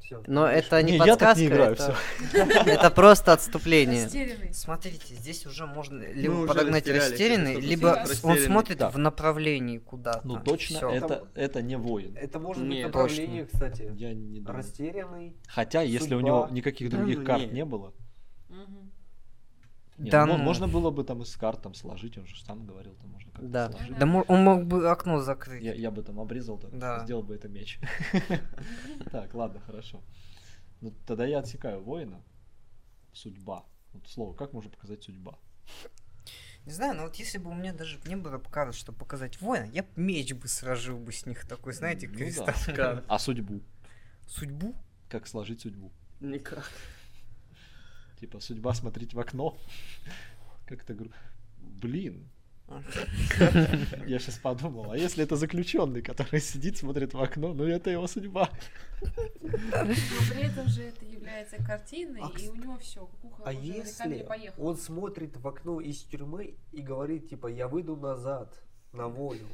[0.00, 0.22] Всё.
[0.26, 1.96] Но это не, Не, я так подсказка, не играю, это...
[2.70, 4.04] это просто отступление.
[4.04, 4.54] Растерянный.
[4.54, 8.90] Смотрите, здесь уже можно либо уже подогнать растерянный, либо он смотрит Да.
[8.90, 10.26] в направлении куда-то.
[10.26, 10.90] Ну точно, Всё.
[10.90, 12.16] это, это не воин.
[12.16, 12.86] Это может быть Нет.
[12.86, 13.92] направление, кстати.
[13.94, 14.56] Я не думаю.
[14.56, 15.36] Растерянный.
[15.48, 16.26] Хотя, если у Судьба.
[16.28, 17.48] него никаких Да других ну карт не.
[17.48, 17.92] не было,
[18.48, 18.89] Мгм.
[20.00, 20.42] Не, Да ну, ну.
[20.44, 23.46] можно было бы там из карт там сложить, он же сам говорил, там можно как-то
[23.48, 23.70] Да.
[23.70, 23.98] сложить.
[23.98, 25.62] Да он мог бы окно закрыть.
[25.62, 27.04] Я, я бы там обрезал, так, Да.
[27.04, 27.78] сделал бы это меч.
[29.12, 30.02] Так, ладно, хорошо.
[30.80, 32.22] Ну, тогда я отсекаю воина.
[33.12, 33.64] Судьба.
[33.92, 35.38] Вот слово, как можно показать судьба?
[36.66, 39.64] Не знаю, но вот если бы у меня даже не было карт, чтобы показать воина,
[39.72, 42.44] я б меч бы сражил бы с них такой, знаете, Ну
[42.76, 43.04] да.
[43.08, 43.60] А судьбу?
[44.26, 44.74] Судьбу?
[45.08, 45.90] Как сложить судьбу?
[46.20, 46.70] Никак.
[48.20, 49.56] Типа, судьба смотреть в окно.
[50.66, 51.08] Как-то гру...
[51.58, 52.28] Блин.
[54.06, 58.06] Я сейчас подумал, а если это заключенный, который сидит, смотрит в окно, ну это его
[58.06, 58.48] судьба.
[59.00, 59.08] Но
[60.30, 64.64] при этом же это является картиной, А, и у него все, кукуха А если поехала.
[64.64, 69.46] он смотрит в окно из тюрьмы и говорит, типа, я выйду назад на волю.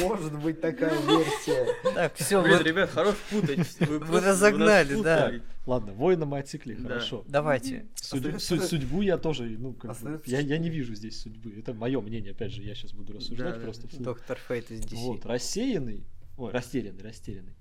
[0.00, 1.66] Может быть такая версия.
[1.94, 3.80] Так, все, Блин, ребят, хорош путать.
[3.80, 5.32] Вы, нас разогнали, да.
[5.66, 6.88] Ладно, воина мы отсекли, Да.
[6.88, 7.24] хорошо.
[7.26, 7.86] давайте.
[7.96, 11.52] Судь- су- судьбу я тоже, ну, как бы, Остаётся я, я не вижу здесь судьбы.
[11.58, 13.62] Это мое мнение, опять же, я сейчас буду рассуждать Да, да.
[13.64, 14.04] просто вслух.
[14.04, 14.94] Доктор Фейт из DC.
[14.96, 16.06] Вот, рассеянный,
[16.38, 17.56] ой, растерянный, растерянный.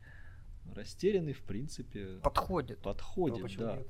[0.76, 2.80] Растерянный, в принципе, Подходит.
[2.80, 3.76] Подходит, почему да.
[3.78, 3.88] нет?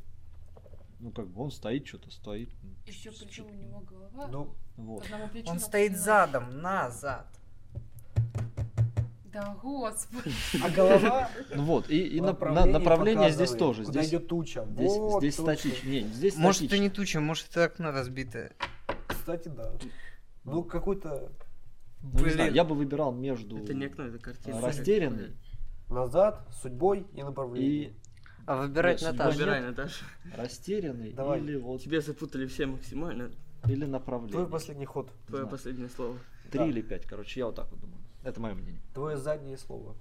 [1.06, 2.50] Ну, как бы он стоит, что-то стоит.
[2.88, 5.06] Еще с- причем у него голова Ну, Вот.
[5.46, 7.28] Он стоит задом, назад.
[9.32, 10.34] Да, господи.
[10.64, 13.84] а голова Ну вот, и, и на- на- направление направление здесь тоже.
[13.86, 14.66] Куда Здесь, идет туча.
[14.72, 15.88] здесь, Вот здесь статично.
[15.90, 16.84] Не, здесь Может, это статично.
[16.84, 18.54] не туча, может, это окно разбитое.
[19.08, 19.74] Кстати, да.
[20.44, 21.32] Ну, какой-то
[22.02, 22.56] Ну, не знаю, Блин.
[22.56, 24.60] я бы выбирал между Это не окно, это картина.
[24.60, 25.36] растерянный
[25.88, 27.70] назад, судьбой и направление.
[27.90, 27.94] и
[28.48, 29.38] А выбирать Нет, Наташа.
[29.38, 30.06] Выбирай, Наташа.
[30.36, 31.40] растерянный Давай.
[31.40, 33.32] или вот Тебя запутали все максимально.
[33.66, 34.46] или Твой направление.
[34.48, 35.12] последний ход.
[35.28, 35.50] Твое знаю.
[35.50, 36.18] последнее слово.
[36.52, 36.66] Три Да.
[36.68, 38.00] или пять, короче, я вот так вот думаю.
[38.24, 38.82] Это мое мнение.
[38.94, 39.96] Твое заднее слово.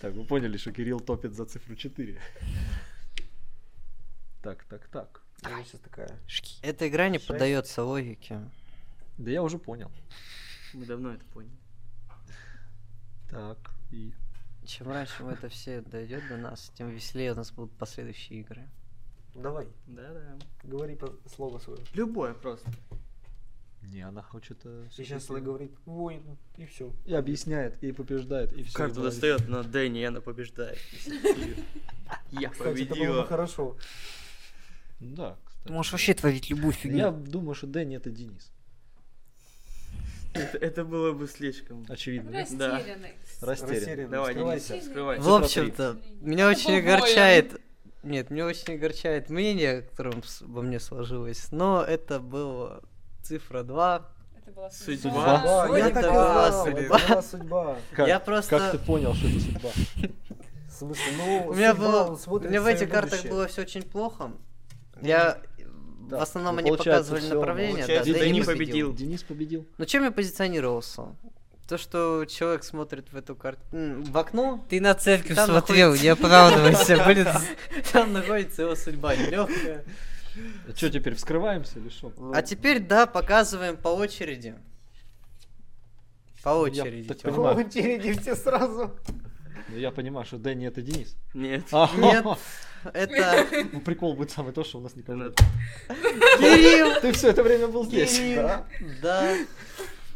[0.00, 2.20] Так, вы поняли, что Кирилл топит за цифру 4.
[4.42, 5.22] Так, так, так.
[5.42, 6.10] Сейчас такая.
[6.62, 8.40] Эта игра не поддается логике.
[9.18, 9.90] Да я уже понял.
[10.72, 11.56] Мы давно это поняли.
[13.30, 13.58] Так,
[13.90, 14.12] и...
[14.70, 18.68] Чем раньше мы это все дойдет до нас, тем веселее у нас будут последующие игры.
[19.34, 20.38] Давай, Да-да.
[20.62, 21.80] говори по- слово свое.
[21.94, 22.70] Любое просто.
[23.82, 24.60] Не, она хочет...
[24.64, 26.22] э, Сейчас всё-таки- она говорит воин,
[26.56, 26.92] и все.
[27.04, 28.76] И объясняет, и побеждает, и все.
[28.76, 30.78] Карту достает на Дэнни, и она побеждает.
[32.30, 33.26] Я Кстати, это было бы победила.
[33.26, 33.76] хорошо.
[35.00, 35.66] Да, кстати.
[35.66, 36.98] Ты можешь вообще творить любую фигню.
[36.98, 38.52] Я думаю, что Дэнни это Денис.
[40.32, 41.84] Это, это было бы слишком.
[41.88, 42.30] Очевидно.
[42.52, 42.76] да?
[42.76, 43.14] Растерянный.
[43.40, 44.10] Растерян.
[44.10, 44.88] Давай, Денис, скрывайся.
[44.90, 45.18] скрывай.
[45.18, 47.60] В общем-то, меня очень огорчает...
[48.02, 52.82] Нет, меня очень огорчает мнение, которое во мне сложилось, но это было
[53.22, 54.08] цифра 2.
[54.38, 55.66] Это была Судьба.
[55.66, 56.80] Судьба, я Судьба, так и знал, судьба.
[56.96, 57.76] это была судьба.
[57.92, 59.68] Как, Я просто- как ты понял, что это судьба?
[60.68, 63.32] В смысле, ну, У меня, судьба, было, у меня в этих картах будущее.
[63.32, 64.32] было все очень плохо.
[65.02, 65.38] Я
[66.10, 68.92] Да, в основном ну, они показывали всё, направление, да, Дэнни Дэнни победил.
[68.94, 69.66] Денис победил.
[69.78, 71.14] Ну чем я позиционировался?
[71.68, 76.08] То, что человек смотрит в эту карту, в окно, Ты на церковь Там смотрел, не
[76.08, 77.28] оправдывайся, блин.
[77.92, 79.84] там находится его судьба нелегкая.
[80.74, 82.12] Что теперь, вскрываемся или что?
[82.34, 84.56] А теперь, да, показываем по очереди.
[86.42, 87.06] По очереди.
[87.08, 87.34] так Тёма.
[87.34, 87.56] понимаю.
[87.56, 88.92] По очереди все сразу.
[89.68, 91.14] Ну, Я понимаю, что Дэнни это Денис.
[91.34, 91.64] Нет.
[91.72, 92.24] А, Нет,
[92.92, 95.34] это Ну, прикол будет самый то, что у нас никого Надо-
[95.88, 95.98] нет.
[96.38, 97.00] Кирилл.
[97.00, 98.20] Ты все это время был здесь.
[98.36, 98.66] Да?
[99.02, 99.36] Да.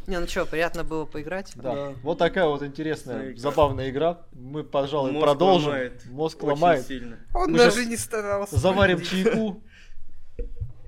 [0.07, 1.51] Не, ну что, приятно было поиграть.
[1.55, 1.93] Да.
[2.03, 3.39] Вот такая вот интересная, как.
[3.39, 4.21] забавная игра.
[4.33, 5.69] Мы, пожалуй, Мозг продолжим.
[5.69, 6.05] ломает.
[6.11, 6.85] Мозг Очень ломает.
[6.87, 7.17] сильно.
[7.33, 8.55] Он Мы даже не старался.
[8.55, 9.63] Заварим чайку.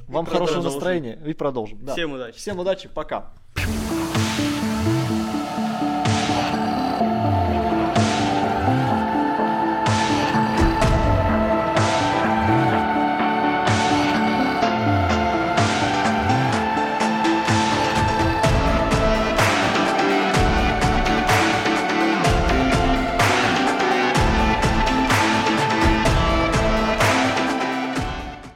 [0.07, 1.83] Вам хорошего настроения и продолжим.
[1.83, 1.93] Да.
[1.93, 2.37] Всем удачи.
[2.37, 3.33] Всем удачи, пока.